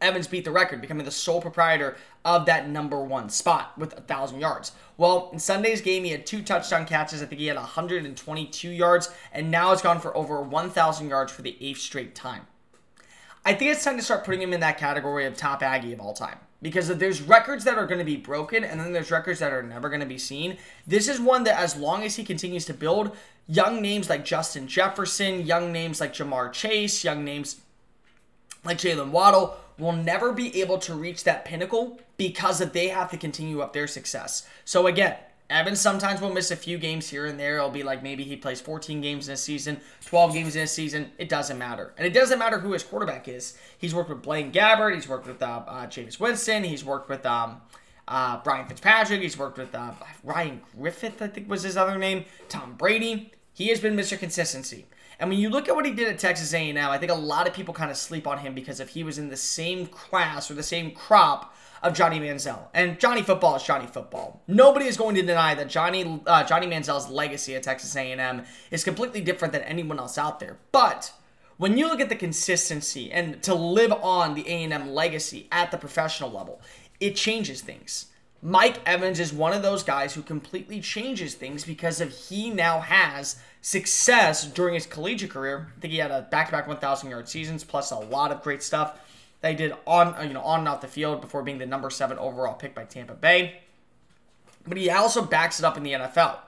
Evans 0.00 0.26
beat 0.26 0.44
the 0.44 0.50
record, 0.50 0.80
becoming 0.80 1.04
the 1.04 1.10
sole 1.10 1.40
proprietor 1.40 1.96
of 2.24 2.46
that 2.46 2.68
number 2.68 3.02
one 3.02 3.28
spot 3.28 3.76
with 3.76 3.96
a 3.96 4.00
thousand 4.00 4.40
yards. 4.40 4.72
Well, 4.96 5.30
in 5.32 5.38
Sunday's 5.38 5.80
game, 5.80 6.04
he 6.04 6.10
had 6.10 6.26
two 6.26 6.42
touchdown 6.42 6.86
catches. 6.86 7.22
I 7.22 7.26
think 7.26 7.40
he 7.40 7.46
had 7.46 7.56
122 7.56 8.70
yards, 8.70 9.12
and 9.32 9.50
now 9.50 9.72
it's 9.72 9.82
gone 9.82 10.00
for 10.00 10.16
over 10.16 10.40
1,000 10.42 11.08
yards 11.08 11.32
for 11.32 11.42
the 11.42 11.56
eighth 11.60 11.80
straight 11.80 12.14
time. 12.14 12.46
I 13.44 13.54
think 13.54 13.70
it's 13.70 13.84
time 13.84 13.96
to 13.96 14.02
start 14.02 14.24
putting 14.24 14.42
him 14.42 14.52
in 14.52 14.60
that 14.60 14.78
category 14.78 15.24
of 15.24 15.36
top 15.36 15.62
Aggie 15.62 15.92
of 15.92 16.00
all 16.00 16.12
time. 16.12 16.38
Because 16.62 16.88
there's 16.88 17.22
records 17.22 17.64
that 17.64 17.78
are 17.78 17.86
going 17.86 18.00
to 18.00 18.04
be 18.04 18.18
broken, 18.18 18.64
and 18.64 18.78
then 18.78 18.92
there's 18.92 19.10
records 19.10 19.38
that 19.38 19.52
are 19.52 19.62
never 19.62 19.88
going 19.88 20.00
to 20.00 20.06
be 20.06 20.18
seen. 20.18 20.58
This 20.86 21.08
is 21.08 21.18
one 21.18 21.44
that, 21.44 21.58
as 21.58 21.76
long 21.76 22.04
as 22.04 22.16
he 22.16 22.24
continues 22.24 22.66
to 22.66 22.74
build, 22.74 23.16
young 23.48 23.80
names 23.80 24.10
like 24.10 24.26
Justin 24.26 24.68
Jefferson, 24.68 25.46
young 25.46 25.72
names 25.72 26.00
like 26.00 26.12
Ja'Marr 26.12 26.52
Chase, 26.52 27.02
young 27.02 27.24
names 27.24 27.62
like 28.64 28.78
Jaylen 28.78 29.10
Waddle 29.10 29.56
will 29.78 29.92
never 29.92 30.32
be 30.32 30.60
able 30.60 30.78
to 30.78 30.94
reach 30.94 31.24
that 31.24 31.44
pinnacle 31.44 31.98
because 32.16 32.58
they 32.58 32.88
have 32.88 33.10
to 33.10 33.16
continue 33.16 33.60
up 33.60 33.72
their 33.72 33.86
success. 33.86 34.46
So 34.64 34.86
again, 34.86 35.16
Evans 35.48 35.80
sometimes 35.80 36.20
will 36.20 36.32
miss 36.32 36.52
a 36.52 36.56
few 36.56 36.78
games 36.78 37.08
here 37.10 37.26
and 37.26 37.38
there. 37.38 37.56
It'll 37.56 37.70
be 37.70 37.82
like 37.82 38.04
maybe 38.04 38.22
he 38.22 38.36
plays 38.36 38.60
14 38.60 39.00
games 39.00 39.26
in 39.26 39.34
a 39.34 39.36
season, 39.36 39.80
12 40.04 40.32
games 40.32 40.54
in 40.54 40.62
a 40.62 40.66
season. 40.66 41.10
It 41.18 41.28
doesn't 41.28 41.58
matter. 41.58 41.92
And 41.98 42.06
it 42.06 42.12
doesn't 42.12 42.38
matter 42.38 42.60
who 42.60 42.72
his 42.72 42.84
quarterback 42.84 43.26
is. 43.26 43.58
He's 43.76 43.92
worked 43.92 44.10
with 44.10 44.22
Blaine 44.22 44.52
Gabbert. 44.52 44.94
He's 44.94 45.08
worked 45.08 45.26
with 45.26 45.42
uh, 45.42 45.62
uh, 45.66 45.86
Jameis 45.86 46.20
Winston. 46.20 46.62
He's 46.62 46.84
worked 46.84 47.08
with 47.08 47.26
um, 47.26 47.62
uh, 48.06 48.40
Brian 48.44 48.66
Fitzpatrick. 48.66 49.22
He's 49.22 49.36
worked 49.36 49.58
with 49.58 49.74
uh, 49.74 49.90
Ryan 50.22 50.60
Griffith, 50.78 51.20
I 51.20 51.26
think 51.26 51.50
was 51.50 51.64
his 51.64 51.76
other 51.76 51.98
name. 51.98 52.26
Tom 52.48 52.74
Brady. 52.74 53.32
He 53.52 53.68
has 53.68 53.80
been 53.80 53.96
Mr. 53.96 54.16
Consistency. 54.16 54.86
And 55.20 55.28
when 55.28 55.38
you 55.38 55.50
look 55.50 55.68
at 55.68 55.76
what 55.76 55.84
he 55.84 55.92
did 55.92 56.08
at 56.08 56.18
Texas 56.18 56.52
A&M, 56.54 56.76
I 56.78 56.96
think 56.98 57.12
a 57.12 57.14
lot 57.14 57.46
of 57.46 57.52
people 57.52 57.74
kind 57.74 57.90
of 57.90 57.96
sleep 57.98 58.26
on 58.26 58.38
him 58.38 58.54
because 58.54 58.80
if 58.80 58.88
he 58.88 59.04
was 59.04 59.18
in 59.18 59.28
the 59.28 59.36
same 59.36 59.86
class 59.86 60.50
or 60.50 60.54
the 60.54 60.62
same 60.62 60.90
crop 60.92 61.54
of 61.82 61.94
Johnny 61.94 62.18
Manziel. 62.18 62.68
And 62.74 62.98
Johnny 62.98 63.22
Football 63.22 63.56
is 63.56 63.62
Johnny 63.62 63.86
Football. 63.86 64.42
Nobody 64.46 64.86
is 64.86 64.96
going 64.96 65.14
to 65.16 65.22
deny 65.22 65.54
that 65.54 65.68
Johnny 65.68 66.22
uh, 66.26 66.44
Johnny 66.44 66.66
Manziel's 66.66 67.08
legacy 67.08 67.54
at 67.54 67.62
Texas 67.62 67.94
A&M 67.96 68.44
is 68.70 68.84
completely 68.84 69.20
different 69.20 69.52
than 69.52 69.62
anyone 69.62 69.98
else 69.98 70.18
out 70.18 70.40
there. 70.40 70.58
But 70.72 71.12
when 71.56 71.76
you 71.76 71.88
look 71.88 72.00
at 72.00 72.08
the 72.08 72.16
consistency 72.16 73.12
and 73.12 73.42
to 73.42 73.54
live 73.54 73.92
on 73.92 74.34
the 74.34 74.46
A&M 74.48 74.90
legacy 74.90 75.48
at 75.52 75.70
the 75.70 75.78
professional 75.78 76.30
level, 76.30 76.60
it 76.98 77.16
changes 77.16 77.60
things. 77.60 78.06
Mike 78.42 78.80
Evans 78.86 79.20
is 79.20 79.32
one 79.32 79.52
of 79.52 79.62
those 79.62 79.82
guys 79.82 80.14
who 80.14 80.22
completely 80.22 80.80
changes 80.80 81.34
things 81.34 81.64
because 81.64 82.00
of 82.00 82.10
he 82.10 82.48
now 82.48 82.80
has 82.80 83.36
success 83.60 84.46
during 84.46 84.74
his 84.74 84.86
collegiate 84.86 85.30
career. 85.30 85.72
I 85.76 85.80
think 85.80 85.92
he 85.92 85.98
had 85.98 86.10
a 86.10 86.22
back-to-back 86.22 86.66
1,000 86.66 87.10
yard 87.10 87.28
seasons 87.28 87.64
plus 87.64 87.90
a 87.90 87.98
lot 87.98 88.32
of 88.32 88.42
great 88.42 88.62
stuff. 88.62 88.98
that 89.42 89.50
he 89.50 89.56
did 89.56 89.74
on 89.86 90.14
uh, 90.14 90.22
you 90.22 90.32
know 90.32 90.40
on 90.40 90.60
and 90.60 90.68
off 90.68 90.80
the 90.80 90.88
field 90.88 91.20
before 91.20 91.42
being 91.42 91.58
the 91.58 91.66
number 91.66 91.90
seven 91.90 92.18
overall 92.18 92.54
pick 92.54 92.74
by 92.74 92.84
Tampa 92.84 93.14
Bay. 93.14 93.60
But 94.66 94.78
he 94.78 94.90
also 94.90 95.22
backs 95.22 95.58
it 95.58 95.64
up 95.64 95.76
in 95.76 95.82
the 95.82 95.92
NFL. 95.92 96.38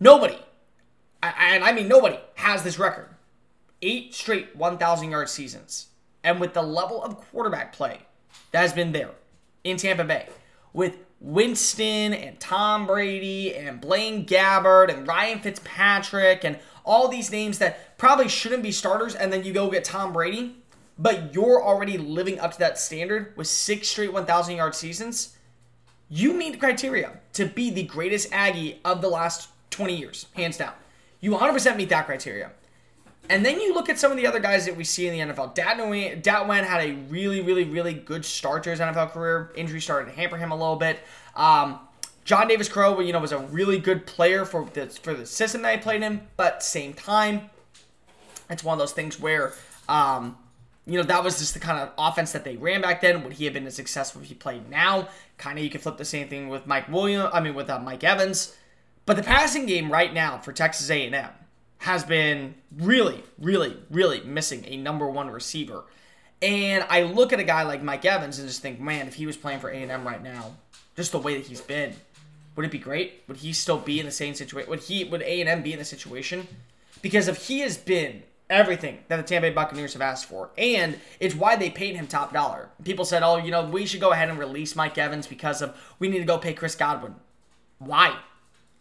Nobody, 0.00 0.38
and 1.22 1.64
I 1.64 1.72
mean 1.72 1.88
nobody, 1.88 2.18
has 2.34 2.62
this 2.62 2.78
record. 2.78 3.08
Eight 3.82 4.14
straight 4.14 4.56
1,000 4.56 5.10
yard 5.10 5.28
seasons. 5.28 5.88
And 6.24 6.40
with 6.40 6.54
the 6.54 6.62
level 6.62 7.02
of 7.02 7.18
quarterback 7.30 7.72
play 7.72 8.00
that 8.50 8.62
has 8.62 8.72
been 8.72 8.90
there 8.90 9.10
in 9.62 9.76
Tampa 9.76 10.02
Bay, 10.02 10.28
with 10.76 10.98
Winston 11.20 12.12
and 12.12 12.38
Tom 12.38 12.86
Brady 12.86 13.56
and 13.56 13.80
Blaine 13.80 14.26
Gabbert 14.26 14.94
and 14.94 15.08
Ryan 15.08 15.38
Fitzpatrick 15.38 16.44
and 16.44 16.58
all 16.84 17.08
these 17.08 17.32
names 17.32 17.58
that 17.58 17.96
probably 17.96 18.28
shouldn't 18.28 18.62
be 18.62 18.70
starters, 18.70 19.14
and 19.14 19.32
then 19.32 19.42
you 19.42 19.54
go 19.54 19.70
get 19.70 19.84
Tom 19.84 20.12
Brady, 20.12 20.56
but 20.98 21.34
you're 21.34 21.64
already 21.64 21.96
living 21.96 22.38
up 22.38 22.52
to 22.52 22.58
that 22.58 22.78
standard 22.78 23.32
with 23.36 23.46
six 23.46 23.88
straight 23.88 24.12
1,000 24.12 24.54
yard 24.54 24.74
seasons, 24.74 25.38
you 26.10 26.34
meet 26.34 26.52
the 26.52 26.58
criteria 26.58 27.20
to 27.32 27.46
be 27.46 27.70
the 27.70 27.82
greatest 27.82 28.28
Aggie 28.30 28.78
of 28.84 29.00
the 29.00 29.08
last 29.08 29.48
20 29.70 29.96
years, 29.96 30.26
hands 30.34 30.58
down. 30.58 30.74
You 31.20 31.32
100% 31.32 31.76
meet 31.76 31.88
that 31.88 32.04
criteria. 32.04 32.52
And 33.28 33.44
then 33.44 33.60
you 33.60 33.74
look 33.74 33.88
at 33.88 33.98
some 33.98 34.10
of 34.10 34.16
the 34.16 34.26
other 34.26 34.40
guys 34.40 34.66
that 34.66 34.76
we 34.76 34.84
see 34.84 35.06
in 35.06 35.28
the 35.28 35.34
NFL. 35.34 35.54
Datwen, 35.54 36.22
Datwen 36.22 36.64
had 36.64 36.80
a 36.80 36.92
really, 37.08 37.40
really, 37.40 37.64
really 37.64 37.94
good 37.94 38.24
start 38.24 38.62
to 38.64 38.70
his 38.70 38.80
NFL 38.80 39.10
career. 39.10 39.52
Injury 39.56 39.80
started 39.80 40.10
to 40.10 40.16
hamper 40.16 40.36
him 40.36 40.52
a 40.52 40.56
little 40.56 40.76
bit. 40.76 41.00
Um, 41.34 41.80
John 42.24 42.48
David 42.48 42.68
Crow, 42.70 43.00
you 43.00 43.12
know, 43.12 43.20
was 43.20 43.32
a 43.32 43.38
really 43.38 43.78
good 43.78 44.06
player 44.06 44.44
for 44.44 44.68
the 44.72 44.86
for 44.86 45.14
the 45.14 45.26
system 45.26 45.62
that 45.62 45.76
he 45.76 45.80
played 45.80 46.02
in, 46.02 46.26
but 46.36 46.62
same 46.62 46.92
time, 46.92 47.50
it's 48.50 48.64
one 48.64 48.74
of 48.74 48.78
those 48.80 48.92
things 48.92 49.20
where, 49.20 49.52
um, 49.88 50.36
you 50.86 50.98
know, 50.98 51.04
that 51.04 51.22
was 51.22 51.38
just 51.38 51.54
the 51.54 51.60
kind 51.60 51.78
of 51.78 51.90
offense 51.96 52.32
that 52.32 52.44
they 52.44 52.56
ran 52.56 52.80
back 52.80 53.00
then. 53.00 53.22
Would 53.22 53.34
he 53.34 53.44
have 53.44 53.54
been 53.54 53.66
as 53.66 53.76
successful 53.76 54.22
if 54.22 54.28
he 54.28 54.34
played 54.34 54.68
now? 54.68 55.08
Kind 55.38 55.58
of, 55.58 55.64
you 55.64 55.70
can 55.70 55.80
flip 55.80 55.98
the 55.98 56.04
same 56.04 56.28
thing 56.28 56.48
with 56.48 56.66
Mike 56.66 56.88
Williams. 56.88 57.30
I 57.32 57.40
mean, 57.40 57.54
with 57.54 57.70
uh, 57.70 57.78
Mike 57.78 58.02
Evans. 58.02 58.56
But 59.04 59.16
the 59.16 59.22
passing 59.22 59.66
game 59.66 59.92
right 59.92 60.12
now 60.12 60.38
for 60.38 60.52
Texas 60.52 60.90
A&M 60.90 61.30
has 61.86 62.02
been 62.02 62.52
really, 62.76 63.22
really, 63.38 63.76
really 63.90 64.20
missing 64.22 64.64
a 64.66 64.76
number 64.76 65.08
one 65.08 65.30
receiver. 65.30 65.84
And 66.42 66.84
I 66.90 67.02
look 67.04 67.32
at 67.32 67.38
a 67.38 67.44
guy 67.44 67.62
like 67.62 67.80
Mike 67.80 68.04
Evans 68.04 68.40
and 68.40 68.48
just 68.48 68.60
think, 68.60 68.80
man, 68.80 69.06
if 69.06 69.14
he 69.14 69.24
was 69.24 69.36
playing 69.36 69.60
for 69.60 69.70
A&M 69.70 70.04
right 70.04 70.20
now, 70.20 70.56
just 70.96 71.12
the 71.12 71.18
way 71.20 71.36
that 71.36 71.46
he's 71.46 71.60
been, 71.60 71.94
would 72.56 72.66
it 72.66 72.72
be 72.72 72.80
great? 72.80 73.22
Would 73.28 73.36
he 73.36 73.52
still 73.52 73.78
be 73.78 74.00
in 74.00 74.06
the 74.06 74.10
same 74.10 74.34
situation? 74.34 74.68
Would 74.68 74.80
he? 74.80 75.04
Would 75.04 75.22
A&M 75.22 75.62
be 75.62 75.74
in 75.74 75.78
the 75.78 75.84
situation? 75.84 76.48
Because 77.02 77.28
if 77.28 77.46
he 77.46 77.60
has 77.60 77.76
been 77.76 78.24
everything 78.50 78.98
that 79.06 79.18
the 79.18 79.22
Tampa 79.22 79.48
Bay 79.48 79.54
Buccaneers 79.54 79.92
have 79.92 80.02
asked 80.02 80.24
for, 80.24 80.50
and 80.58 80.98
it's 81.20 81.36
why 81.36 81.54
they 81.54 81.70
paid 81.70 81.94
him 81.94 82.08
top 82.08 82.32
dollar. 82.32 82.68
People 82.82 83.04
said, 83.04 83.22
"Oh, 83.22 83.36
you 83.36 83.52
know, 83.52 83.64
we 83.64 83.86
should 83.86 84.00
go 84.00 84.10
ahead 84.10 84.28
and 84.28 84.40
release 84.40 84.74
Mike 84.74 84.98
Evans 84.98 85.28
because 85.28 85.62
of 85.62 85.76
we 86.00 86.08
need 86.08 86.18
to 86.18 86.24
go 86.24 86.38
pay 86.38 86.52
Chris 86.52 86.74
Godwin." 86.74 87.14
Why? 87.78 88.18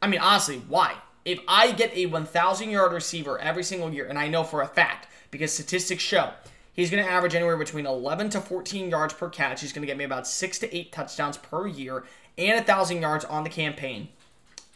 I 0.01 0.07
mean, 0.07 0.21
honestly, 0.21 0.63
why? 0.67 0.95
If 1.25 1.39
I 1.47 1.71
get 1.71 1.91
a 1.95 2.05
1,000 2.05 2.69
yard 2.69 2.93
receiver 2.93 3.37
every 3.39 3.63
single 3.63 3.91
year, 3.91 4.07
and 4.07 4.17
I 4.17 4.27
know 4.27 4.43
for 4.43 4.61
a 4.61 4.67
fact 4.67 5.07
because 5.31 5.51
statistics 5.51 6.03
show 6.03 6.31
he's 6.73 6.91
going 6.91 7.03
to 7.03 7.09
average 7.09 7.35
anywhere 7.35 7.57
between 7.57 7.85
11 7.85 8.29
to 8.31 8.41
14 8.41 8.89
yards 8.89 9.13
per 9.13 9.29
catch. 9.29 9.61
He's 9.61 9.73
going 9.73 9.81
to 9.81 9.87
get 9.87 9.97
me 9.97 10.03
about 10.03 10.27
six 10.27 10.59
to 10.59 10.75
eight 10.75 10.91
touchdowns 10.91 11.37
per 11.37 11.67
year 11.67 12.03
and 12.37 12.53
a 12.53 12.57
1,000 12.57 13.01
yards 13.01 13.25
on 13.25 13.43
the 13.43 13.49
campaign. 13.49 14.09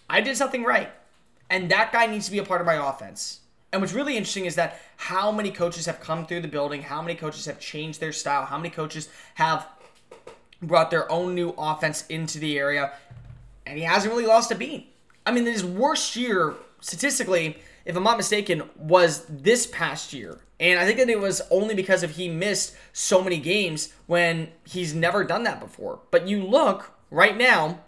I 0.10 0.22
did 0.22 0.38
something 0.38 0.64
right. 0.64 0.90
And 1.50 1.70
that 1.72 1.92
guy 1.92 2.06
needs 2.08 2.26
to 2.26 2.32
be 2.32 2.40
a 2.40 2.44
part 2.44 2.62
of 2.62 2.68
my 2.68 2.90
offense. 2.90 3.42
And 3.72 3.82
what's 3.82 3.94
really 3.94 4.18
interesting 4.18 4.46
is 4.46 4.56
that 4.56 4.80
how 4.98 5.32
many 5.32 5.52
coaches 5.52 5.86
have 5.86 6.00
come 6.00 6.26
through 6.26 6.42
the 6.42 6.48
building, 6.48 6.82
how 6.82 7.02
many 7.02 7.16
coaches 7.16 7.46
have 7.46 7.60
changed 7.60 8.00
their 8.00 8.12
style, 8.12 8.46
how 8.46 8.58
many 8.58 8.70
coaches 8.70 9.10
have 9.36 9.68
brought 10.62 10.90
their 10.90 11.12
own 11.12 11.36
new 11.36 11.54
offense 11.58 12.06
into 12.08 12.40
the 12.40 12.58
area, 12.58 12.94
and 13.66 13.78
he 13.78 13.84
hasn't 13.84 14.12
really 14.12 14.26
lost 14.26 14.52
a 14.52 14.56
beat. 14.56 14.92
I 15.30 15.32
mean, 15.32 15.46
his 15.46 15.64
worst 15.64 16.16
year 16.16 16.56
statistically, 16.82 17.60
if 17.86 17.96
I'm 17.96 18.02
not 18.02 18.18
mistaken, 18.18 18.64
was 18.76 19.26
this 19.30 19.68
past 19.68 20.12
year. 20.12 20.40
And 20.60 20.80
I 20.80 20.88
think 20.88 20.98
that 20.98 21.08
it 21.08 21.20
was 21.20 21.44
only 21.52 21.76
because 21.76 22.02
of 22.02 22.16
he 22.16 22.28
missed 22.28 22.76
so 22.94 23.22
many 23.22 23.38
games 23.38 23.94
when 24.08 24.50
he's 24.66 24.96
never 24.96 25.24
done 25.24 25.44
that 25.44 25.60
before. 25.60 26.00
But 26.10 26.28
you 26.28 26.44
look 26.44 26.94
right 27.12 27.38
now, 27.38 27.82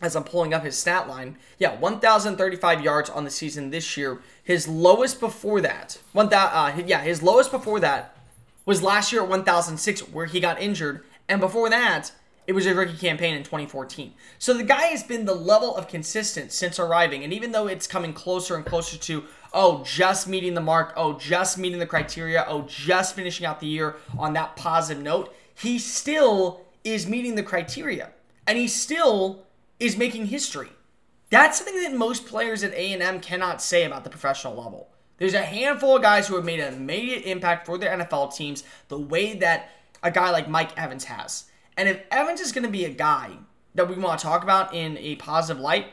as 0.00 0.14
I'm 0.14 0.22
pulling 0.22 0.54
up 0.54 0.62
his 0.62 0.78
stat 0.78 1.08
line, 1.08 1.36
yeah, 1.58 1.76
1,035 1.76 2.80
yards 2.80 3.10
on 3.10 3.24
the 3.24 3.30
season 3.30 3.70
this 3.70 3.96
year. 3.96 4.20
His 4.44 4.68
lowest 4.68 5.18
before 5.18 5.60
that, 5.62 5.98
one 6.12 6.28
that, 6.28 6.52
uh, 6.52 6.80
yeah, 6.86 7.00
his 7.00 7.24
lowest 7.24 7.50
before 7.50 7.80
that 7.80 8.16
was 8.64 8.84
last 8.84 9.10
year 9.10 9.24
at 9.24 9.28
1,006, 9.28 10.02
where 10.10 10.26
he 10.26 10.38
got 10.38 10.62
injured, 10.62 11.02
and 11.28 11.40
before 11.40 11.68
that, 11.70 12.12
it 12.50 12.52
was 12.52 12.66
a 12.66 12.74
rookie 12.74 12.96
campaign 12.96 13.36
in 13.36 13.44
2014. 13.44 14.12
So 14.40 14.54
the 14.54 14.64
guy 14.64 14.86
has 14.86 15.04
been 15.04 15.24
the 15.24 15.36
level 15.36 15.76
of 15.76 15.86
consistent 15.86 16.50
since 16.50 16.80
arriving. 16.80 17.22
And 17.22 17.32
even 17.32 17.52
though 17.52 17.68
it's 17.68 17.86
coming 17.86 18.12
closer 18.12 18.56
and 18.56 18.66
closer 18.66 18.98
to, 18.98 19.22
oh, 19.54 19.84
just 19.84 20.26
meeting 20.26 20.54
the 20.54 20.60
mark, 20.60 20.92
oh, 20.96 21.12
just 21.12 21.58
meeting 21.58 21.78
the 21.78 21.86
criteria, 21.86 22.44
oh, 22.48 22.62
just 22.62 23.14
finishing 23.14 23.46
out 23.46 23.60
the 23.60 23.68
year 23.68 23.98
on 24.18 24.32
that 24.32 24.56
positive 24.56 25.00
note, 25.00 25.32
he 25.54 25.78
still 25.78 26.62
is 26.82 27.06
meeting 27.06 27.36
the 27.36 27.44
criteria. 27.44 28.10
And 28.48 28.58
he 28.58 28.66
still 28.66 29.44
is 29.78 29.96
making 29.96 30.26
history. 30.26 30.70
That's 31.30 31.58
something 31.58 31.80
that 31.84 31.94
most 31.94 32.26
players 32.26 32.64
at 32.64 32.72
A&M 32.72 33.20
cannot 33.20 33.62
say 33.62 33.84
about 33.84 34.02
the 34.02 34.10
professional 34.10 34.56
level. 34.56 34.88
There's 35.18 35.34
a 35.34 35.42
handful 35.42 35.94
of 35.94 36.02
guys 36.02 36.26
who 36.26 36.34
have 36.34 36.44
made 36.44 36.58
an 36.58 36.74
immediate 36.74 37.22
impact 37.26 37.64
for 37.64 37.78
their 37.78 37.96
NFL 37.96 38.34
teams 38.34 38.64
the 38.88 38.98
way 38.98 39.34
that 39.34 39.70
a 40.02 40.10
guy 40.10 40.30
like 40.30 40.48
Mike 40.48 40.76
Evans 40.76 41.04
has. 41.04 41.44
And 41.80 41.88
if 41.88 42.02
Evans 42.10 42.42
is 42.42 42.52
going 42.52 42.64
to 42.64 42.70
be 42.70 42.84
a 42.84 42.90
guy 42.90 43.30
that 43.74 43.88
we 43.88 43.94
want 43.94 44.20
to 44.20 44.26
talk 44.26 44.42
about 44.42 44.74
in 44.74 44.98
a 44.98 45.16
positive 45.16 45.62
light, 45.62 45.86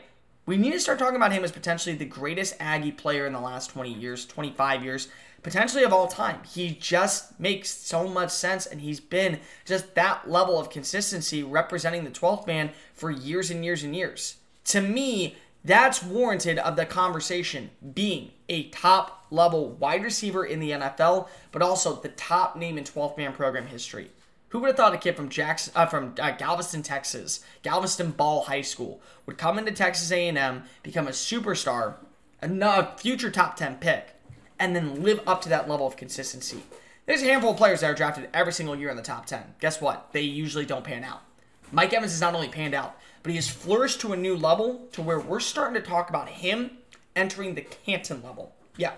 we 0.44 0.58
need 0.58 0.72
to 0.72 0.80
start 0.80 0.98
talking 0.98 1.16
about 1.16 1.32
him 1.32 1.44
as 1.44 1.50
potentially 1.50 1.96
the 1.96 2.04
greatest 2.04 2.54
Aggie 2.60 2.92
player 2.92 3.26
in 3.26 3.32
the 3.32 3.40
last 3.40 3.70
20 3.70 3.94
years, 3.94 4.26
25 4.26 4.84
years, 4.84 5.08
potentially 5.42 5.84
of 5.84 5.92
all 5.94 6.06
time. 6.06 6.40
He 6.44 6.76
just 6.78 7.40
makes 7.40 7.70
so 7.70 8.06
much 8.06 8.28
sense, 8.28 8.66
and 8.66 8.82
he's 8.82 9.00
been 9.00 9.40
just 9.64 9.94
that 9.94 10.28
level 10.28 10.60
of 10.60 10.68
consistency 10.68 11.42
representing 11.42 12.04
the 12.04 12.10
12th 12.10 12.46
man 12.46 12.72
for 12.92 13.10
years 13.10 13.50
and 13.50 13.64
years 13.64 13.82
and 13.82 13.96
years. 13.96 14.36
To 14.64 14.82
me, 14.82 15.36
that's 15.64 16.02
warranted 16.02 16.58
of 16.58 16.76
the 16.76 16.84
conversation 16.84 17.70
being 17.94 18.32
a 18.50 18.68
top 18.68 19.24
level 19.30 19.70
wide 19.70 20.04
receiver 20.04 20.44
in 20.44 20.60
the 20.60 20.72
NFL, 20.72 21.28
but 21.50 21.62
also 21.62 21.94
the 21.94 22.10
top 22.10 22.56
name 22.56 22.76
in 22.76 22.84
12th 22.84 23.16
man 23.16 23.32
program 23.32 23.68
history. 23.68 24.10
Who 24.50 24.60
would 24.60 24.68
have 24.68 24.76
thought 24.76 24.94
a 24.94 24.98
kid 24.98 25.16
from 25.16 25.28
Jackson, 25.28 25.72
uh, 25.76 25.86
from 25.86 26.14
uh, 26.18 26.30
Galveston, 26.32 26.82
Texas, 26.82 27.44
Galveston 27.62 28.12
Ball 28.12 28.44
High 28.44 28.62
School, 28.62 29.00
would 29.26 29.36
come 29.36 29.58
into 29.58 29.72
Texas 29.72 30.10
A&M, 30.10 30.62
become 30.82 31.06
a 31.06 31.10
superstar, 31.10 31.94
a 32.40 32.96
future 32.96 33.30
top 33.30 33.56
ten 33.56 33.76
pick, 33.76 34.14
and 34.58 34.74
then 34.74 35.02
live 35.02 35.20
up 35.26 35.42
to 35.42 35.48
that 35.50 35.68
level 35.68 35.86
of 35.86 35.96
consistency? 35.96 36.62
There's 37.04 37.22
a 37.22 37.26
handful 37.26 37.50
of 37.50 37.56
players 37.56 37.80
that 37.80 37.90
are 37.90 37.94
drafted 37.94 38.28
every 38.32 38.52
single 38.52 38.76
year 38.76 38.90
in 38.90 38.96
the 38.96 39.02
top 39.02 39.26
ten. 39.26 39.54
Guess 39.60 39.80
what? 39.80 40.12
They 40.12 40.22
usually 40.22 40.64
don't 40.66 40.84
pan 40.84 41.04
out. 41.04 41.22
Mike 41.70 41.92
Evans 41.92 42.12
has 42.12 42.20
not 42.20 42.34
only 42.34 42.48
panned 42.48 42.74
out, 42.74 42.98
but 43.22 43.30
he 43.30 43.36
has 43.36 43.48
flourished 43.48 44.00
to 44.00 44.12
a 44.12 44.16
new 44.16 44.34
level 44.36 44.88
to 44.92 45.02
where 45.02 45.20
we're 45.20 45.40
starting 45.40 45.74
to 45.74 45.86
talk 45.86 46.08
about 46.08 46.28
him 46.28 46.78
entering 47.14 47.54
the 47.54 47.62
Canton 47.62 48.22
level. 48.22 48.54
Yeah, 48.76 48.92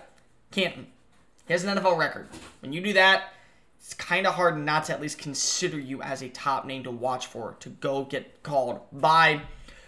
Canton. 0.51 0.87
He 1.47 1.53
has 1.53 1.63
an 1.63 1.77
NFL 1.77 1.97
record. 1.97 2.29
When 2.61 2.71
you 2.71 2.79
do 2.81 2.93
that, 2.93 3.33
it's 3.83 3.95
kind 3.95 4.27
of 4.27 4.35
hard 4.35 4.59
not 4.59 4.85
to 4.85 4.93
at 4.93 5.01
least 5.01 5.17
consider 5.17 5.79
you 5.79 6.03
as 6.03 6.21
a 6.21 6.29
top 6.29 6.65
name 6.65 6.83
to 6.83 6.91
watch 6.91 7.25
for 7.25 7.55
to 7.61 7.69
go 7.69 8.05
get 8.05 8.43
called 8.43 8.79
by 8.91 9.41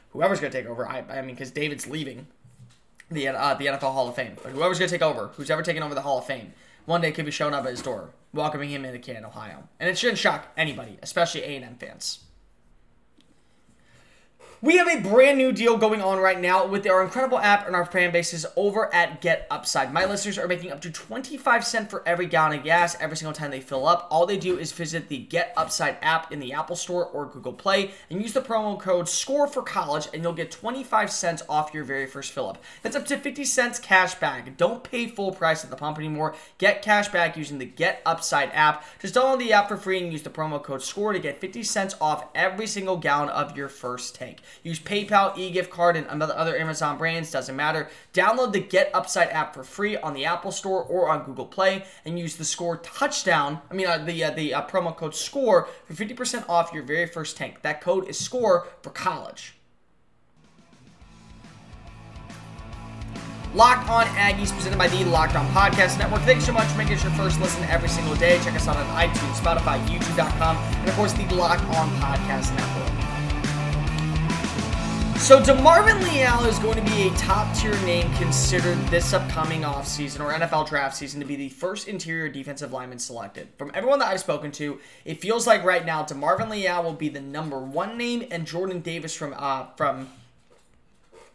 whoever's 0.10 0.40
going 0.40 0.52
to 0.52 0.58
take 0.58 0.68
over. 0.68 0.88
I, 0.88 1.04
I 1.10 1.22
mean, 1.22 1.36
because 1.36 1.52
David's 1.52 1.86
leaving 1.86 2.26
the 3.12 3.28
uh, 3.28 3.54
the 3.54 3.68
NFL 3.68 3.94
Hall 3.94 4.10
of 4.10 4.16
Fame, 4.16 4.36
but 4.42 4.52
whoever's 4.52 4.80
going 4.80 4.90
to 4.90 4.96
take 4.96 5.04
over, 5.04 5.28
who's 5.36 5.52
ever 5.52 5.62
taken 5.62 5.84
over 5.84 5.94
the 5.94 6.02
Hall 6.02 6.18
of 6.18 6.26
Fame, 6.26 6.54
one 6.86 7.02
day 7.02 7.12
could 7.12 7.26
be 7.26 7.32
showing 7.32 7.54
up 7.54 7.66
at 7.66 7.72
his 7.72 7.84
door, 7.84 8.10
welcoming 8.34 8.70
him 8.70 8.84
into 8.84 8.98
Canton, 8.98 9.26
Ohio, 9.26 9.68
and 9.80 9.88
it 9.88 9.98
shouldn't 9.98 10.18
shock 10.18 10.48
anybody, 10.58 10.98
especially 11.04 11.44
A 11.44 11.56
and 11.56 11.66
M 11.66 11.76
fans. 11.76 12.20
We 14.64 14.78
have 14.78 14.88
a 14.88 15.02
brand 15.02 15.38
new 15.38 15.52
deal 15.52 15.76
going 15.76 16.02
on 16.02 16.20
right 16.20 16.40
now 16.40 16.66
with 16.66 16.88
our 16.88 17.04
incredible 17.04 17.38
app 17.38 17.68
and 17.68 17.76
our 17.76 17.86
fan 17.86 18.14
bases 18.14 18.46
over 18.56 18.96
at 18.96 19.20
Get 19.20 19.46
Upside. 19.52 19.92
My 19.92 20.06
listeners 20.06 20.38
are 20.38 20.48
making 20.48 20.72
up 20.72 20.80
to 20.84 20.90
25 20.90 21.66
cents 21.66 21.92
for 21.92 22.02
every 22.08 22.28
gallon 22.28 22.58
of 22.58 22.64
gas 22.64 22.96
every 23.02 23.18
single 23.18 23.34
time 23.34 23.52
they 23.52 23.60
fill 23.60 23.86
up. 23.86 24.08
All 24.10 24.26
they 24.26 24.38
do 24.38 24.58
is 24.58 24.72
visit 24.72 25.10
the 25.10 25.18
Get 25.18 25.52
Upside 25.58 25.98
app 26.02 26.32
in 26.32 26.40
the 26.40 26.54
Apple 26.54 26.78
Store 26.78 27.04
or 27.08 27.26
Google 27.26 27.52
Play 27.52 27.92
and 28.10 28.22
use 28.22 28.32
the 28.32 28.40
promo 28.40 28.80
code 28.80 29.10
SCORE 29.10 29.48
for 29.50 29.64
college 29.64 30.08
and 30.14 30.24
you'll 30.24 30.32
get 30.32 30.50
25 30.50 31.12
cents 31.12 31.44
off 31.50 31.74
your 31.74 31.84
very 31.84 32.08
first 32.08 32.32
fill 32.32 32.48
up. 32.48 32.64
That's 32.84 32.96
up 32.96 33.06
to 33.08 33.18
50 33.18 33.44
cents 33.44 33.80
cash 33.80 34.16
back. 34.16 34.56
Don't 34.56 34.82
pay 34.82 35.08
full 35.08 35.34
price 35.34 35.66
at 35.66 35.72
the 35.72 35.76
pump 35.76 35.98
anymore. 35.98 36.36
Get 36.58 36.82
cash 36.82 37.10
back 37.10 37.36
using 37.36 37.58
the 37.58 37.66
Get 37.66 38.02
Upside 38.06 38.52
app. 38.54 38.86
Just 39.00 39.14
download 39.14 39.40
the 39.40 39.52
app 39.52 39.68
for 39.68 39.76
free 39.76 40.02
and 40.02 40.14
use 40.14 40.24
the 40.24 40.30
promo 40.30 40.64
code 40.64 40.82
SCORE 40.82 41.12
to 41.12 41.20
get 41.20 41.42
50 41.42 41.64
cents 41.64 41.96
off 42.00 42.28
every 42.34 42.66
single 42.66 42.96
gallon 42.96 43.28
of 43.28 43.58
your 43.58 43.68
first 43.68 44.16
tank. 44.16 44.40
Use 44.62 44.80
PayPal, 44.80 45.38
e-gift 45.38 45.70
card, 45.72 45.96
and 45.96 46.06
another 46.08 46.36
other 46.36 46.58
Amazon 46.58 46.98
brands, 46.98 47.32
doesn't 47.32 47.56
matter. 47.56 47.90
Download 48.14 48.52
the 48.52 48.60
Get 48.60 48.92
Upside 48.94 49.30
app 49.30 49.54
for 49.54 49.64
free 49.64 49.98
on 49.98 50.14
the 50.14 50.26
Apple 50.26 50.52
Store 50.52 50.84
or 50.84 51.10
on 51.10 51.24
Google 51.24 51.46
Play 51.46 51.86
and 52.06 52.20
use 52.20 52.36
the 52.36 52.46
score 52.46 52.78
touchdown, 52.78 53.62
I 53.72 53.74
mean, 53.74 53.88
uh, 53.88 53.98
the, 53.98 54.24
uh, 54.24 54.32
the 54.32 54.54
uh, 54.54 54.68
promo 54.68 54.96
code 54.96 55.16
SCORE 55.16 55.68
for 55.86 55.94
50% 55.94 56.48
off 56.50 56.72
your 56.74 56.84
very 56.84 57.08
first 57.08 57.38
tank. 57.38 57.62
That 57.62 57.82
code 57.82 58.08
is 58.08 58.20
SCORE 58.20 58.68
for 58.82 58.90
college. 58.90 59.56
Locked 63.54 63.88
on 63.88 64.06
Aggies, 64.08 64.52
presented 64.52 64.80
by 64.80 64.88
the 64.88 65.06
Locked 65.06 65.36
On 65.36 65.46
Podcast 65.50 66.00
Network. 66.00 66.22
Thanks 66.24 66.46
so 66.46 66.52
much 66.52 66.68
for 66.70 66.78
making 66.80 66.96
us 66.96 67.04
your 67.04 67.12
first 67.12 67.40
listen 67.40 67.64
every 67.66 67.90
single 67.90 68.16
day. 68.16 68.40
Check 68.44 68.56
us 68.56 68.68
out 68.68 68.78
on 68.78 68.86
iTunes, 68.88 69.36
Spotify, 69.36 69.80
YouTube.com, 69.86 70.58
and 70.58 70.90
of 70.90 70.96
course 70.96 71.14
the 71.14 71.26
Locked 71.36 71.64
On 71.66 71.90
Podcast 72.00 72.56
Network. 72.58 73.03
So 75.24 75.40
DeMarvin 75.40 76.04
Leal 76.04 76.50
is 76.50 76.60
going 76.60 76.76
to 76.76 76.92
be 76.92 77.08
a 77.08 77.10
top 77.12 77.56
tier 77.56 77.72
name 77.86 78.14
considered 78.16 78.78
this 78.88 79.14
upcoming 79.14 79.62
offseason 79.62 80.20
or 80.20 80.34
NFL 80.34 80.68
draft 80.68 80.98
season 80.98 81.22
to 81.22 81.26
be 81.26 81.38
the 81.38 81.48
first 81.48 81.88
interior 81.88 82.28
defensive 82.28 82.74
lineman 82.74 83.00
selected. 83.00 83.48
From 83.58 83.72
everyone 83.74 84.00
that 84.00 84.10
I've 84.10 84.20
spoken 84.20 84.52
to, 84.52 84.82
it 85.06 85.22
feels 85.22 85.48
like 85.48 85.64
right 85.64 85.86
now 85.86 86.04
DeMarvin 86.04 86.50
Leal 86.50 86.84
will 86.84 86.92
be 86.92 87.08
the 87.08 87.22
number 87.22 87.58
one 87.58 87.98
name 87.98 88.26
and 88.32 88.46
Jordan 88.46 88.82
Davis 88.82 89.16
from 89.16 89.34
uh, 89.38 89.68
from 89.78 90.10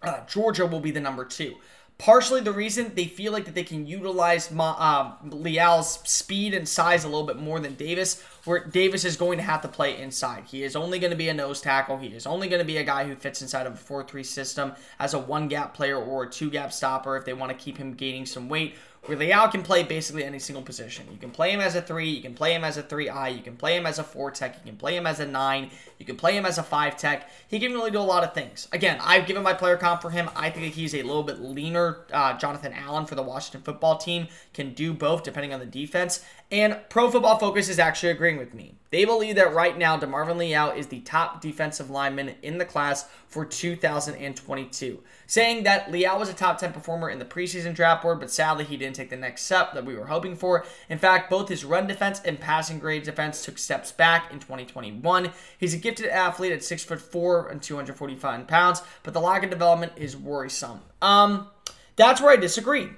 uh, 0.02 0.20
Georgia 0.26 0.66
will 0.66 0.80
be 0.80 0.90
the 0.90 1.00
number 1.00 1.24
two. 1.24 1.56
Partially 1.98 2.40
the 2.40 2.52
reason 2.52 2.92
they 2.94 3.06
feel 3.06 3.32
like 3.32 3.44
that 3.46 3.56
they 3.56 3.64
can 3.64 3.84
utilize 3.84 4.52
Ma, 4.52 4.76
uh, 4.78 5.34
Leal's 5.34 5.98
speed 6.08 6.54
and 6.54 6.68
size 6.68 7.02
a 7.02 7.08
little 7.08 7.26
bit 7.26 7.38
more 7.38 7.58
than 7.58 7.74
Davis, 7.74 8.22
where 8.44 8.64
Davis 8.64 9.04
is 9.04 9.16
going 9.16 9.36
to 9.38 9.42
have 9.42 9.62
to 9.62 9.68
play 9.68 10.00
inside. 10.00 10.44
He 10.44 10.62
is 10.62 10.76
only 10.76 11.00
going 11.00 11.10
to 11.10 11.16
be 11.16 11.28
a 11.28 11.34
nose 11.34 11.60
tackle. 11.60 11.98
He 11.98 12.06
is 12.06 12.24
only 12.24 12.48
going 12.48 12.60
to 12.60 12.64
be 12.64 12.76
a 12.76 12.84
guy 12.84 13.04
who 13.04 13.16
fits 13.16 13.42
inside 13.42 13.66
of 13.66 13.74
a 13.74 13.76
4 13.76 14.04
3 14.04 14.22
system 14.22 14.74
as 15.00 15.12
a 15.12 15.18
one 15.18 15.48
gap 15.48 15.74
player 15.74 15.96
or 15.96 16.22
a 16.22 16.30
two 16.30 16.50
gap 16.50 16.72
stopper 16.72 17.16
if 17.16 17.24
they 17.24 17.34
want 17.34 17.50
to 17.50 17.58
keep 17.58 17.78
him 17.78 17.94
gaining 17.94 18.26
some 18.26 18.48
weight 18.48 18.76
where 19.06 19.16
Leal 19.16 19.48
can 19.48 19.62
play 19.62 19.82
basically 19.82 20.24
any 20.24 20.38
single 20.38 20.62
position. 20.62 21.06
You 21.10 21.18
can 21.18 21.30
play 21.30 21.52
him 21.52 21.60
as 21.60 21.74
a 21.74 21.82
3, 21.82 22.08
you 22.08 22.22
can 22.22 22.34
play 22.34 22.54
him 22.54 22.64
as 22.64 22.76
a 22.76 22.82
3I, 22.82 23.36
you 23.36 23.42
can 23.42 23.56
play 23.56 23.76
him 23.76 23.86
as 23.86 23.98
a 23.98 24.04
4 24.04 24.30
tech, 24.30 24.56
you 24.56 24.70
can 24.70 24.78
play 24.78 24.96
him 24.96 25.06
as 25.06 25.20
a 25.20 25.26
9, 25.26 25.70
you 25.98 26.06
can 26.06 26.16
play 26.16 26.36
him 26.36 26.44
as 26.44 26.58
a 26.58 26.62
5 26.62 26.96
tech. 26.96 27.30
He 27.48 27.58
can 27.58 27.72
really 27.72 27.90
do 27.90 27.98
a 27.98 28.00
lot 28.00 28.24
of 28.24 28.34
things. 28.34 28.68
Again, 28.72 28.98
I've 29.02 29.26
given 29.26 29.42
my 29.42 29.54
player 29.54 29.76
comp 29.76 30.02
for 30.02 30.10
him. 30.10 30.28
I 30.36 30.50
think 30.50 30.74
he's 30.74 30.94
a 30.94 31.02
little 31.02 31.22
bit 31.22 31.40
leaner. 31.40 32.04
Uh, 32.12 32.36
Jonathan 32.36 32.72
Allen 32.72 33.06
for 33.06 33.14
the 33.14 33.22
Washington 33.22 33.62
football 33.62 33.96
team 33.96 34.28
can 34.52 34.74
do 34.74 34.92
both 34.92 35.22
depending 35.22 35.52
on 35.52 35.60
the 35.60 35.66
defense. 35.66 36.24
And 36.50 36.78
Pro 36.88 37.10
Football 37.10 37.38
Focus 37.38 37.68
is 37.68 37.78
actually 37.78 38.10
agreeing 38.10 38.38
with 38.38 38.54
me. 38.54 38.74
They 38.90 39.04
believe 39.04 39.36
that 39.36 39.52
right 39.52 39.76
now, 39.76 39.98
DeMarvin 39.98 40.38
Leal 40.38 40.70
is 40.70 40.86
the 40.86 41.00
top 41.00 41.42
defensive 41.42 41.90
lineman 41.90 42.36
in 42.40 42.56
the 42.56 42.64
class 42.64 43.06
for 43.26 43.44
2022, 43.44 45.02
saying 45.26 45.64
that 45.64 45.92
Leal 45.92 46.18
was 46.18 46.30
a 46.30 46.32
top 46.32 46.56
10 46.56 46.72
performer 46.72 47.10
in 47.10 47.18
the 47.18 47.26
preseason 47.26 47.74
draft 47.74 48.02
board, 48.02 48.18
but 48.18 48.30
sadly 48.30 48.64
he 48.64 48.78
didn't 48.78 48.96
take 48.96 49.10
the 49.10 49.16
next 49.16 49.44
step 49.44 49.74
that 49.74 49.84
we 49.84 49.94
were 49.94 50.06
hoping 50.06 50.34
for. 50.34 50.64
In 50.88 50.96
fact, 50.96 51.28
both 51.28 51.50
his 51.50 51.66
run 51.66 51.86
defense 51.86 52.22
and 52.24 52.40
passing 52.40 52.78
grade 52.78 53.02
defense 53.02 53.44
took 53.44 53.58
steps 53.58 53.92
back 53.92 54.32
in 54.32 54.38
2021. 54.38 55.32
He's 55.58 55.74
a 55.74 55.78
gifted 55.78 56.06
athlete 56.06 56.52
at 56.52 56.64
6 56.64 56.84
foot 56.84 57.00
4 57.02 57.48
and 57.48 57.60
245 57.60 58.46
pounds, 58.46 58.80
but 59.02 59.12
the 59.12 59.20
lack 59.20 59.44
of 59.44 59.50
development 59.50 59.92
is 59.96 60.16
worrisome. 60.16 60.80
Um, 61.02 61.48
that's 61.96 62.22
where 62.22 62.30
I 62.30 62.36
disagree. 62.36 62.88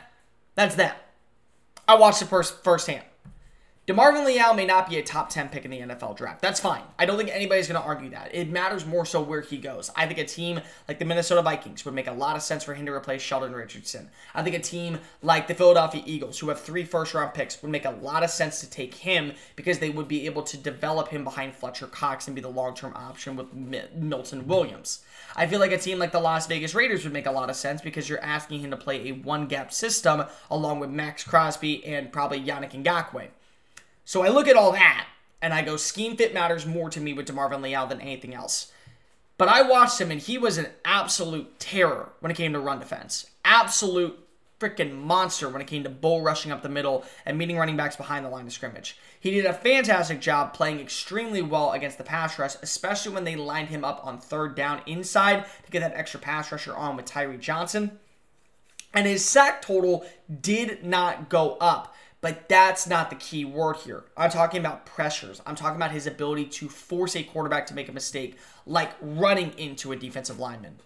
That's 0.56 0.74
that. 0.74 0.96
I 1.86 1.94
watched 1.94 2.22
it 2.22 2.26
first 2.26 2.64
firsthand. 2.64 3.04
DeMarvin 3.88 4.24
Leal 4.24 4.54
may 4.54 4.64
not 4.64 4.88
be 4.88 4.96
a 4.98 5.02
top 5.02 5.28
10 5.28 5.48
pick 5.48 5.64
in 5.64 5.72
the 5.72 5.80
NFL 5.80 6.16
draft. 6.16 6.40
That's 6.40 6.60
fine. 6.60 6.82
I 7.00 7.04
don't 7.04 7.16
think 7.16 7.30
anybody's 7.30 7.66
going 7.66 7.80
to 7.80 7.84
argue 7.84 8.10
that. 8.10 8.32
It 8.32 8.48
matters 8.48 8.86
more 8.86 9.04
so 9.04 9.20
where 9.20 9.40
he 9.40 9.58
goes. 9.58 9.90
I 9.96 10.06
think 10.06 10.20
a 10.20 10.24
team 10.24 10.60
like 10.86 11.00
the 11.00 11.04
Minnesota 11.04 11.42
Vikings 11.42 11.84
would 11.84 11.92
make 11.92 12.06
a 12.06 12.12
lot 12.12 12.36
of 12.36 12.42
sense 12.42 12.62
for 12.62 12.74
him 12.74 12.86
to 12.86 12.92
replace 12.92 13.22
Sheldon 13.22 13.52
Richardson. 13.52 14.08
I 14.36 14.44
think 14.44 14.54
a 14.54 14.60
team 14.60 15.00
like 15.20 15.48
the 15.48 15.54
Philadelphia 15.54 16.00
Eagles, 16.06 16.38
who 16.38 16.48
have 16.50 16.60
three 16.60 16.84
first 16.84 17.12
round 17.12 17.34
picks, 17.34 17.60
would 17.60 17.72
make 17.72 17.84
a 17.84 17.90
lot 17.90 18.22
of 18.22 18.30
sense 18.30 18.60
to 18.60 18.70
take 18.70 18.94
him 18.94 19.32
because 19.56 19.80
they 19.80 19.90
would 19.90 20.06
be 20.06 20.26
able 20.26 20.44
to 20.44 20.56
develop 20.56 21.08
him 21.08 21.24
behind 21.24 21.52
Fletcher 21.52 21.88
Cox 21.88 22.28
and 22.28 22.36
be 22.36 22.40
the 22.40 22.48
long 22.48 22.76
term 22.76 22.92
option 22.94 23.34
with 23.34 23.52
Milton 23.52 24.46
Williams. 24.46 25.02
I 25.34 25.48
feel 25.48 25.58
like 25.58 25.72
a 25.72 25.78
team 25.78 25.98
like 25.98 26.12
the 26.12 26.20
Las 26.20 26.46
Vegas 26.46 26.76
Raiders 26.76 27.02
would 27.02 27.12
make 27.12 27.26
a 27.26 27.32
lot 27.32 27.50
of 27.50 27.56
sense 27.56 27.82
because 27.82 28.08
you're 28.08 28.22
asking 28.22 28.60
him 28.60 28.70
to 28.70 28.76
play 28.76 29.08
a 29.08 29.12
one 29.12 29.48
gap 29.48 29.72
system 29.72 30.22
along 30.52 30.78
with 30.78 30.90
Maxx 30.90 31.24
Crosby 31.24 31.84
and 31.84 32.12
probably 32.12 32.40
Yannick 32.40 32.80
Ngakoue. 32.80 33.26
So 34.12 34.20
I 34.20 34.28
look 34.28 34.46
at 34.46 34.56
all 34.56 34.72
that 34.72 35.06
and 35.40 35.54
I 35.54 35.62
go, 35.62 35.78
scheme 35.78 36.18
fit 36.18 36.34
matters 36.34 36.66
more 36.66 36.90
to 36.90 37.00
me 37.00 37.14
with 37.14 37.26
DeMarvin 37.26 37.62
Leal 37.62 37.86
than 37.86 38.02
anything 38.02 38.34
else. 38.34 38.70
But 39.38 39.48
I 39.48 39.62
watched 39.62 39.98
him 39.98 40.10
and 40.10 40.20
he 40.20 40.36
was 40.36 40.58
an 40.58 40.66
absolute 40.84 41.58
terror 41.58 42.10
when 42.20 42.30
it 42.30 42.34
came 42.34 42.52
to 42.52 42.60
run 42.60 42.78
defense. 42.78 43.30
Absolute 43.42 44.18
freaking 44.60 44.94
monster 44.98 45.48
when 45.48 45.62
it 45.62 45.66
came 45.66 45.82
to 45.84 45.88
bull 45.88 46.20
rushing 46.20 46.52
up 46.52 46.60
the 46.62 46.68
middle 46.68 47.06
and 47.24 47.38
meeting 47.38 47.56
running 47.56 47.78
backs 47.78 47.96
behind 47.96 48.22
the 48.22 48.28
line 48.28 48.46
of 48.46 48.52
scrimmage. 48.52 48.98
He 49.18 49.30
did 49.30 49.46
a 49.46 49.54
fantastic 49.54 50.20
job 50.20 50.52
playing 50.52 50.78
extremely 50.78 51.40
well 51.40 51.72
against 51.72 51.96
the 51.96 52.04
pass 52.04 52.38
rush, 52.38 52.56
especially 52.60 53.14
when 53.14 53.24
they 53.24 53.36
lined 53.36 53.68
him 53.68 53.82
up 53.82 54.04
on 54.04 54.18
third 54.18 54.54
down 54.54 54.82
inside 54.84 55.46
to 55.64 55.70
get 55.70 55.80
that 55.80 55.96
extra 55.96 56.20
pass 56.20 56.52
rusher 56.52 56.76
on 56.76 56.96
with 56.96 57.06
Tyree 57.06 57.38
Johnson. 57.38 57.98
And 58.92 59.06
his 59.06 59.24
sack 59.24 59.62
total 59.62 60.04
did 60.42 60.84
not 60.84 61.30
go 61.30 61.56
up. 61.62 61.94
But 62.22 62.48
that's 62.48 62.86
not 62.86 63.10
the 63.10 63.16
key 63.16 63.44
word 63.44 63.76
here. 63.78 64.04
I'm 64.16 64.30
talking 64.30 64.60
about 64.60 64.86
pressures. 64.86 65.42
I'm 65.44 65.56
talking 65.56 65.76
about 65.76 65.90
his 65.90 66.06
ability 66.06 66.46
to 66.46 66.68
force 66.68 67.16
a 67.16 67.24
quarterback 67.24 67.66
to 67.66 67.74
make 67.74 67.88
a 67.88 67.92
mistake, 67.92 68.38
like 68.64 68.92
running 69.00 69.52
into 69.58 69.90
a 69.90 69.96
defensive 69.96 70.38
lineman. 70.38 70.78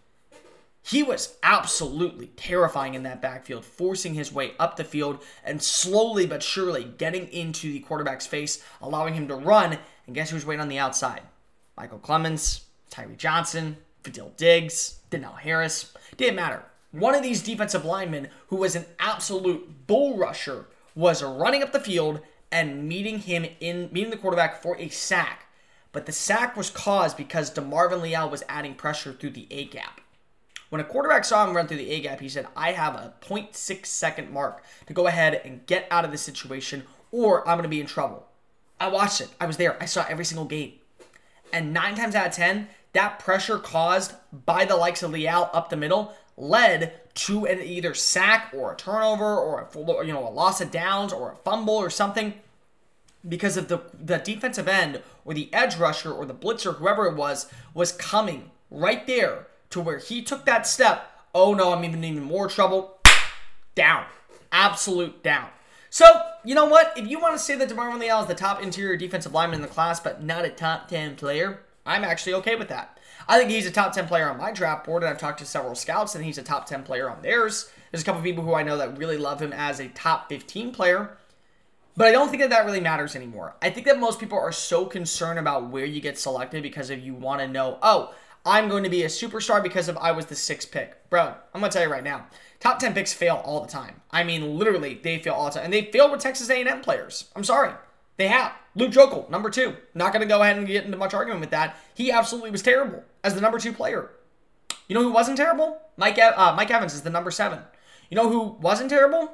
He 0.83 1.03
was 1.03 1.37
absolutely 1.42 2.29
terrifying 2.29 2.94
in 2.94 3.03
that 3.03 3.20
backfield, 3.20 3.66
forcing 3.66 4.14
his 4.14 4.33
way 4.33 4.53
up 4.59 4.77
the 4.77 4.85
field 4.85 5.22
and 5.44 5.62
slowly 5.62 6.27
but 6.27 6.42
surely 6.42 6.85
getting 6.85 7.29
into 7.29 7.70
the 7.70 7.81
quarterback's 7.81 8.27
face, 8.27 8.64
allowing 8.81 9.12
him 9.12 9.29
to 9.29 9.35
run. 9.35 9.79
And 10.07 10.14
guess 10.14 10.31
who's 10.31 10.46
waiting 10.46 10.62
on 10.62 10.68
the 10.68 10.79
outside? 10.79 11.20
Michael 11.77 11.99
Clemons, 11.99 12.62
Tyree 12.88 13.16
Johnson, 13.16 13.77
Fadil 14.05 14.35
Diggs, 14.37 15.01
Donell 15.11 15.33
Harris. 15.33 15.92
Didn't 16.16 16.37
matter. 16.37 16.62
One 16.92 17.14
of 17.14 17.22
these 17.22 17.42
defensive 17.42 17.85
linemen 17.85 18.29
who 18.46 18.57
was 18.57 18.75
an 18.75 18.87
absolute 18.99 19.87
bull 19.87 20.16
rusher 20.16 20.66
was 20.97 21.23
running 21.23 21.63
up 21.63 21.71
the 21.71 21.79
field 21.79 22.21
and 22.51 22.89
meeting 22.89 23.21
him 23.21 23.47
in 23.61 23.89
meeting 23.93 24.11
the 24.11 24.17
quarterback 24.17 24.61
for 24.61 24.77
a 24.79 24.89
sack. 24.89 25.47
But 25.93 26.07
the 26.07 26.13
sack 26.13 26.57
was 26.57 26.71
caused 26.71 27.17
because 27.17 27.53
DeMarvin 27.53 28.03
Leal 28.03 28.29
was 28.29 28.43
adding 28.49 28.75
pressure 28.75 29.13
through 29.13 29.31
the 29.31 29.47
A 29.51 29.67
gap. 29.67 30.01
When 30.69 30.81
a 30.81 30.85
quarterback 30.85 31.25
saw 31.25 31.47
him 31.47 31.55
run 31.55 31.69
through 31.69 31.77
the 31.77 31.91
A 31.91 32.01
gap, 32.01 32.21
he 32.21 32.29
said, 32.29 32.49
I 32.57 32.73
have 32.73 32.95
a 32.95 33.15
0.6 33.21 33.87
second 33.87 34.33
mark 34.33 34.65
to 34.87 34.93
go 34.93 35.07
ahead 35.07 35.41
and 35.45 35.65
get 35.67 35.87
out 35.91 36.05
of 36.05 36.11
this 36.11 36.23
situation, 36.23 36.83
or 37.13 37.49
I'm 37.49 37.57
going 37.57 37.63
to 37.63 37.69
be 37.69 37.81
in 37.81 37.87
trouble. 37.87 38.27
I 38.81 38.89
watched 38.89 39.21
it. 39.21 39.29
I 39.41 39.47
was 39.47 39.59
there. 39.59 39.81
I 39.81 39.87
saw 39.87 40.05
every 40.09 40.25
single 40.25 40.45
game. 40.45 40.73
And 41.53 41.73
nine 41.73 41.95
times 41.95 42.15
out 42.15 42.27
of 42.27 42.33
10, 42.33 42.69
that 42.93 43.19
pressure 43.19 43.59
caused 43.59 44.15
by 44.45 44.65
the 44.65 44.77
likes 44.77 45.03
of 45.03 45.13
Leal 45.13 45.51
up 45.53 45.71
the 45.71 45.77
middle 45.77 46.15
led 46.37 46.93
to 47.16 47.46
an 47.46 47.62
either 47.62 47.94
sack 47.94 48.52
or 48.55 48.72
a 48.72 48.76
turnover 48.76 49.37
or 49.38 49.62
a 49.62 49.66
full, 49.66 50.05
you 50.05 50.12
know 50.12 50.26
a 50.26 50.31
loss 50.31 50.61
of 50.61 50.70
downs 50.70 51.12
or 51.12 51.33
a 51.33 51.37
fumble 51.37 51.74
or 51.74 51.90
something 51.90 52.35
because 53.26 53.57
of 53.57 53.68
the 53.68 53.81
the 53.98 54.18
defensive 54.18 54.68
end 54.68 55.02
or 55.24 55.35
the 55.35 55.52
edge 55.52 55.76
rusher 55.76 56.12
or 56.12 56.26
the 56.26 56.35
blitzer 56.35 56.76
whoever 56.76 57.07
it 57.07 57.16
was 57.16 57.50
was 57.74 57.90
coming 57.92 58.50
right 58.70 59.07
there 59.07 59.46
to 59.70 59.81
where 59.81 59.98
he 59.98 60.22
took 60.22 60.44
that 60.44 60.66
step. 60.66 61.11
Oh 61.35 61.55
no 61.55 61.72
i'm 61.72 61.85
even 61.85 62.05
even 62.05 62.22
more 62.22 62.48
trouble. 62.48 62.98
Down. 63.74 64.05
Absolute 64.52 65.22
down. 65.22 65.48
So 65.90 66.07
you 66.44 66.55
know 66.55 66.66
what? 66.66 66.92
If 66.96 67.09
you 67.09 67.18
want 67.18 67.35
to 67.35 67.38
say 67.38 67.57
that 67.57 67.68
DeMarvin 67.68 67.98
Leal 67.98 68.20
is 68.20 68.26
the 68.26 68.35
top 68.35 68.62
interior 68.62 68.96
defensive 68.96 69.33
lineman 69.33 69.57
in 69.57 69.62
the 69.62 69.68
class 69.68 70.00
but 70.00 70.22
not 70.22 70.44
a 70.44 70.50
top 70.50 70.88
10 70.88 71.16
player 71.16 71.61
i'm 71.87 72.05
actually 72.05 72.35
okay 72.35 72.57
with 72.57 72.68
that 72.68 72.99
I 73.29 73.38
think 73.38 73.51
he's 73.51 73.66
a 73.66 73.72
top 73.72 73.92
10 73.92 74.07
player 74.07 74.29
on 74.29 74.38
my 74.38 74.53
draft 74.53 74.87
board, 74.87 75.03
and 75.03 75.11
I've 75.11 75.18
talked 75.18 75.40
to 75.40 75.44
several 75.44 75.75
scouts, 75.75 76.14
and 76.14 76.25
he's 76.25 76.38
a 76.38 76.42
top 76.42 76.66
10 76.66 76.85
player 76.85 77.11
on 77.11 77.22
theirs. 77.22 77.70
There's 77.90 78.03
a 78.03 78.05
couple 78.05 78.22
people 78.22 78.44
who 78.44 78.55
I 78.55 78.62
know 78.62 78.77
that 78.77 78.99
really 78.99 79.16
love 79.16 79.42
him 79.42 79.53
as 79.53 79.81
a 79.81 79.88
top 79.88 80.29
15 80.29 80.72
player. 80.72 81.16
But 81.96 82.09
I 82.09 82.12
don't 82.12 82.29
think 82.29 82.42
that 82.42 82.51
that 82.51 82.66
really 82.66 82.81
matters 82.81 83.16
anymore. 83.16 83.57
I 83.62 83.70
think 83.70 83.87
that 83.87 83.99
most 83.99 84.20
people 84.20 84.38
are 84.38 84.53
so 84.53 84.85
concerned 84.85 85.38
about 85.38 85.70
where 85.70 85.87
you 85.87 86.01
get 86.01 86.18
selected 86.18 86.62
because 86.62 86.90
if 86.90 87.03
you 87.03 87.14
want 87.14 87.40
to 87.40 87.49
know, 87.49 87.79
oh, 87.83 88.14
I'm 88.44 88.68
going 88.68 88.85
to 88.85 88.90
be 88.90 89.03
a 89.03 89.09
superstar 89.09 89.62
because 89.62 89.88
of 89.88 89.96
I 89.96 90.12
was 90.12 90.27
the 90.27 90.37
sixth 90.37 90.70
pick. 90.70 91.09
Bro, 91.09 91.35
I'm 91.55 91.61
going 91.61 91.70
to 91.70 91.77
tell 91.77 91.87
you 91.87 91.92
right 91.92 92.05
now. 92.05 92.27
Top 92.61 92.79
10 92.79 92.92
picks 92.92 93.14
fail 93.14 93.40
all 93.44 93.62
the 93.62 93.68
time. 93.68 94.03
I 94.11 94.25
mean, 94.25 94.59
literally, 94.59 95.01
they 95.03 95.18
fail 95.18 95.35
all 95.35 95.46
the 95.46 95.53
time. 95.53 95.64
And 95.64 95.72
they 95.72 95.90
fail 95.90 96.11
with 96.11 96.20
Texas 96.20 96.51
A&M 96.51 96.83
players. 96.83 97.31
I'm 97.35 97.44
sorry. 97.44 97.72
They 98.16 98.29
have. 98.29 98.52
Luke 98.74 98.92
Joeckel, 98.92 99.29
number 99.31 99.50
two. 99.50 99.76
Not 99.94 100.12
going 100.12 100.20
to 100.20 100.29
go 100.29 100.42
ahead 100.42 100.57
and 100.57 100.66
get 100.66 100.85
into 100.85 100.96
much 100.96 101.14
argument 101.14 101.40
with 101.40 101.50
that. 101.50 101.76
He 101.94 102.11
absolutely 102.11 102.50
was 102.50 102.62
terrible 102.62 103.05
as 103.24 103.35
the 103.35 103.40
number 103.40 103.59
two 103.59 103.72
player. 103.72 104.11
You 104.88 104.94
know 104.94 105.02
who 105.02 105.12
wasn't 105.12 105.37
terrible? 105.37 105.81
Mike 105.96 106.18
uh, 106.18 106.55
Mike 106.57 106.70
Evans 106.70 106.94
is 106.94 107.02
the 107.02 107.11
number 107.11 107.31
seven. 107.31 107.61
You 108.11 108.16
know 108.16 108.29
who 108.29 108.57
wasn't 108.61 108.90
terrible? 108.90 109.33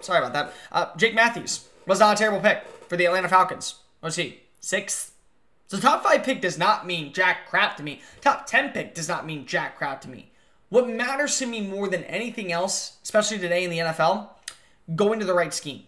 sorry 0.00 0.18
about 0.18 0.32
that. 0.34 0.52
Uh, 0.70 0.96
Jake 0.96 1.14
Matthews 1.14 1.68
was 1.86 2.00
not 2.00 2.16
a 2.16 2.18
terrible 2.18 2.40
pick 2.40 2.64
for 2.88 2.96
the 2.96 3.06
Atlanta 3.06 3.28
Falcons. 3.28 3.76
Let's 4.02 4.16
see, 4.16 4.40
sixth. 4.60 5.14
So 5.66 5.78
top 5.78 6.02
five 6.02 6.22
pick 6.22 6.40
does 6.40 6.58
not 6.58 6.86
mean 6.86 7.12
jack 7.12 7.48
crap 7.48 7.76
to 7.78 7.82
me. 7.82 8.00
Top 8.20 8.46
ten 8.46 8.70
pick 8.70 8.94
does 8.94 9.08
not 9.08 9.26
mean 9.26 9.46
jack 9.46 9.76
crap 9.76 10.00
to 10.02 10.08
me. 10.08 10.30
What 10.68 10.88
matters 10.88 11.38
to 11.38 11.46
me 11.46 11.60
more 11.60 11.88
than 11.88 12.04
anything 12.04 12.52
else, 12.52 12.98
especially 13.02 13.38
today 13.38 13.64
in 13.64 13.70
the 13.70 13.78
NFL, 13.78 14.28
go 14.94 15.12
into 15.12 15.24
the 15.24 15.34
right 15.34 15.52
scheme. 15.52 15.82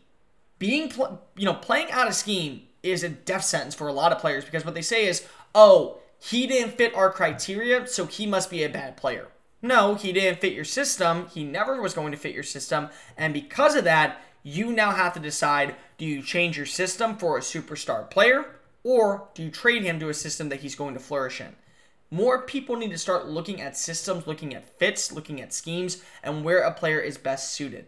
Being, 0.61 0.91
pl- 0.91 1.21
you 1.37 1.47
know, 1.47 1.55
playing 1.55 1.91
out 1.91 2.07
of 2.07 2.15
scheme 2.15 2.63
is 2.85 3.03
a 3.03 3.09
death 3.09 3.45
sentence 3.45 3.75
for 3.75 3.89
a 3.89 3.93
lot 3.93 4.13
of 4.13 4.19
players 4.19 4.45
because 4.45 4.65
what 4.65 4.75
they 4.75 4.83
say 4.83 5.07
is, 5.07 5.27
oh, 5.55 5.99
he 6.21 6.47
didn't 6.47 6.77
fit 6.77 6.95
our 6.95 7.11
criteria, 7.11 7.87
so 7.89 8.07
he 8.07 8.27
must 8.27 8.51
be 8.51 8.63
a 8.63 8.69
bad 8.69 8.97
player. 8.97 9.29
No, 9.63 9.95
he 9.95 10.13
didn't 10.13 10.41
fit 10.41 10.53
your 10.53 10.65
system. 10.65 11.27
He 11.29 11.45
never 11.45 11.81
was 11.81 11.95
going 11.95 12.13
to 12.13 12.19
fit 12.19 12.35
your 12.35 12.45
system. 12.45 12.91
And 13.17 13.35
because 13.35 13.75
of 13.75 13.85
that, 13.85 14.21
you 14.43 14.73
now 14.73 14.93
have 14.93 15.15
to 15.15 15.21
decide 15.21 15.77
do 15.99 16.07
you 16.07 16.23
change 16.23 16.57
your 16.57 16.67
system 16.67 17.17
for 17.17 17.37
a 17.37 17.43
superstar 17.43 18.09
player 18.09 18.47
or 18.83 19.29
do 19.35 19.43
you 19.43 19.51
trade 19.51 19.83
him 19.83 20.01
to 20.01 20.09
a 20.09 20.15
system 20.15 20.49
that 20.49 20.61
he's 20.61 20.75
going 20.75 20.95
to 20.95 21.01
flourish 21.01 21.41
in? 21.41 21.57
More 22.11 22.43
people 22.43 22.77
need 22.77 22.91
to 22.91 22.99
start 22.99 23.29
looking 23.29 23.61
at 23.61 23.77
systems, 23.77 24.27
looking 24.27 24.55
at 24.55 24.79
fits, 24.79 25.13
looking 25.13 25.41
at 25.41 25.53
schemes, 25.53 26.03
and 26.23 26.45
where 26.45 26.61
a 26.61 26.73
player 26.73 26.99
is 26.99 27.19
best 27.19 27.53
suited. 27.53 27.87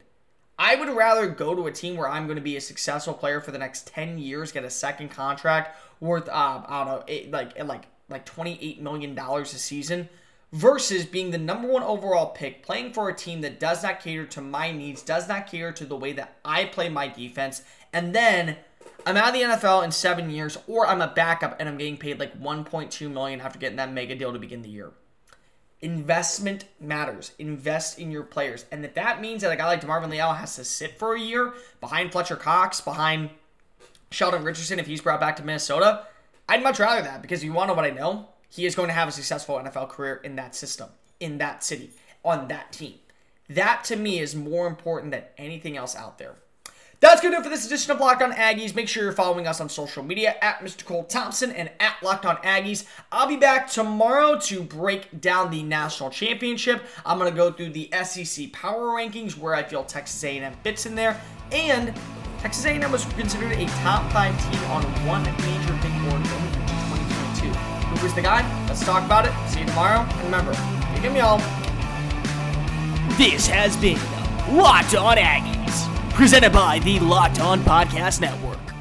I 0.62 0.76
would 0.76 0.90
rather 0.90 1.26
go 1.26 1.56
to 1.56 1.66
a 1.66 1.72
team 1.72 1.96
where 1.96 2.08
I'm 2.08 2.26
going 2.26 2.36
to 2.36 2.40
be 2.42 2.56
a 2.56 2.60
successful 2.60 3.14
player 3.14 3.40
for 3.40 3.50
the 3.50 3.58
next 3.58 3.88
10 3.88 4.18
years, 4.18 4.52
get 4.52 4.62
a 4.62 4.70
second 4.70 5.08
contract 5.08 5.76
worth, 5.98 6.28
uh, 6.28 6.62
I 6.64 6.84
don't 6.84 6.86
know, 6.86 7.04
eight, 7.08 7.32
like 7.32 7.58
like 7.64 7.86
like 8.08 8.24
28 8.24 8.80
million 8.80 9.16
dollars 9.16 9.52
a 9.54 9.58
season, 9.58 10.08
versus 10.52 11.04
being 11.04 11.32
the 11.32 11.38
number 11.38 11.66
one 11.66 11.82
overall 11.82 12.26
pick, 12.26 12.62
playing 12.62 12.92
for 12.92 13.08
a 13.08 13.14
team 13.14 13.40
that 13.40 13.58
does 13.58 13.82
not 13.82 13.98
cater 13.98 14.24
to 14.26 14.40
my 14.40 14.70
needs, 14.70 15.02
does 15.02 15.26
not 15.26 15.48
cater 15.48 15.72
to 15.72 15.84
the 15.84 15.96
way 15.96 16.12
that 16.12 16.36
I 16.44 16.66
play 16.66 16.88
my 16.88 17.08
defense, 17.08 17.62
and 17.92 18.14
then 18.14 18.56
I'm 19.04 19.16
out 19.16 19.30
of 19.30 19.34
the 19.34 19.40
NFL 19.40 19.82
in 19.82 19.90
seven 19.90 20.30
years, 20.30 20.58
or 20.68 20.86
I'm 20.86 21.00
a 21.00 21.08
backup 21.08 21.56
and 21.58 21.68
I'm 21.68 21.76
getting 21.76 21.96
paid 21.96 22.20
like 22.20 22.40
1.2 22.40 23.10
million 23.10 23.40
after 23.40 23.58
getting 23.58 23.78
that 23.78 23.92
mega 23.92 24.14
deal 24.14 24.32
to 24.32 24.38
begin 24.38 24.62
the 24.62 24.68
year. 24.68 24.92
Investment 25.82 26.64
matters. 26.80 27.32
Invest 27.38 27.98
in 27.98 28.10
your 28.10 28.22
players, 28.22 28.64
and 28.70 28.84
if 28.84 28.94
that 28.94 29.20
means 29.20 29.42
that 29.42 29.52
a 29.52 29.56
guy 29.56 29.66
like 29.66 29.80
DeMarvin 29.80 30.10
Leal 30.10 30.32
has 30.32 30.56
to 30.56 30.64
sit 30.64 30.98
for 30.98 31.14
a 31.14 31.20
year 31.20 31.52
behind 31.80 32.12
Fletcher 32.12 32.36
Cox, 32.36 32.80
behind 32.80 33.30
Sheldon 34.10 34.44
Richardson 34.44 34.78
if 34.78 34.86
he's 34.86 35.00
brought 35.00 35.20
back 35.20 35.36
to 35.36 35.44
Minnesota, 35.44 36.06
I'd 36.48 36.62
much 36.62 36.78
rather 36.78 37.02
that 37.02 37.20
because 37.22 37.42
you 37.42 37.52
want 37.52 37.68
to 37.68 37.74
know 37.74 37.82
what 37.82 37.90
I 37.90 37.94
know 37.94 38.28
he 38.48 38.66
is 38.66 38.74
going 38.74 38.88
to 38.88 38.94
have 38.94 39.08
a 39.08 39.12
successful 39.12 39.56
NFL 39.56 39.88
career 39.88 40.16
in 40.22 40.36
that 40.36 40.54
system, 40.54 40.90
in 41.18 41.38
that 41.38 41.64
city, 41.64 41.90
on 42.22 42.48
that 42.48 42.70
team. 42.70 42.94
That 43.48 43.82
to 43.84 43.96
me 43.96 44.18
is 44.18 44.36
more 44.36 44.66
important 44.66 45.10
than 45.10 45.24
anything 45.38 45.76
else 45.76 45.96
out 45.96 46.18
there. 46.18 46.36
That's 47.02 47.20
going 47.20 47.32
to 47.32 47.38
do 47.38 47.40
it 47.40 47.42
for 47.42 47.50
this 47.50 47.66
edition 47.66 47.90
of 47.90 47.98
Locked 47.98 48.22
On 48.22 48.30
Aggies. 48.30 48.76
Make 48.76 48.86
sure 48.86 49.02
you're 49.02 49.10
following 49.10 49.48
us 49.48 49.60
on 49.60 49.68
social 49.68 50.04
media 50.04 50.36
at 50.40 50.60
Mr. 50.60 50.84
Cole 50.84 51.02
Thompson 51.02 51.50
and 51.50 51.68
at 51.80 51.96
Locked 52.00 52.24
On 52.24 52.36
Aggies. 52.36 52.84
I'll 53.10 53.26
be 53.26 53.36
back 53.36 53.68
tomorrow 53.68 54.38
to 54.38 54.62
break 54.62 55.20
down 55.20 55.50
the 55.50 55.64
national 55.64 56.10
championship. 56.10 56.80
I'm 57.04 57.18
going 57.18 57.28
to 57.28 57.36
go 57.36 57.50
through 57.50 57.70
the 57.70 57.90
SEC 58.04 58.52
power 58.52 58.90
rankings 58.90 59.36
where 59.36 59.52
I 59.52 59.64
feel 59.64 59.82
Texas 59.82 60.22
A&M 60.22 60.54
fits 60.62 60.86
in 60.86 60.94
there, 60.94 61.20
and 61.50 61.92
Texas 62.38 62.64
A&M 62.66 62.92
was 62.92 63.04
considered 63.14 63.50
a 63.50 63.66
top 63.82 64.08
five 64.12 64.32
team 64.44 64.62
on 64.70 64.84
one 65.04 65.24
major 65.24 65.74
big 65.82 65.92
board 66.04 66.22
into 66.22 66.60
2022. 66.62 67.48
Who 67.48 68.04
was 68.04 68.14
the 68.14 68.22
guy? 68.22 68.42
Let's 68.68 68.84
talk 68.84 69.04
about 69.04 69.26
it. 69.26 69.32
See 69.50 69.58
you 69.58 69.66
tomorrow. 69.66 70.02
And 70.08 70.22
remember, 70.22 70.52
give 71.02 71.12
me 71.12 71.18
all. 71.18 71.38
This 73.18 73.48
has 73.48 73.76
been 73.78 73.98
Locked 74.56 74.94
On 74.94 75.16
Aggies, 75.16 75.91
presented 76.14 76.52
by 76.52 76.78
the 76.80 77.00
Locked 77.00 77.40
On 77.40 77.60
Podcast 77.60 78.20
Network. 78.20 78.71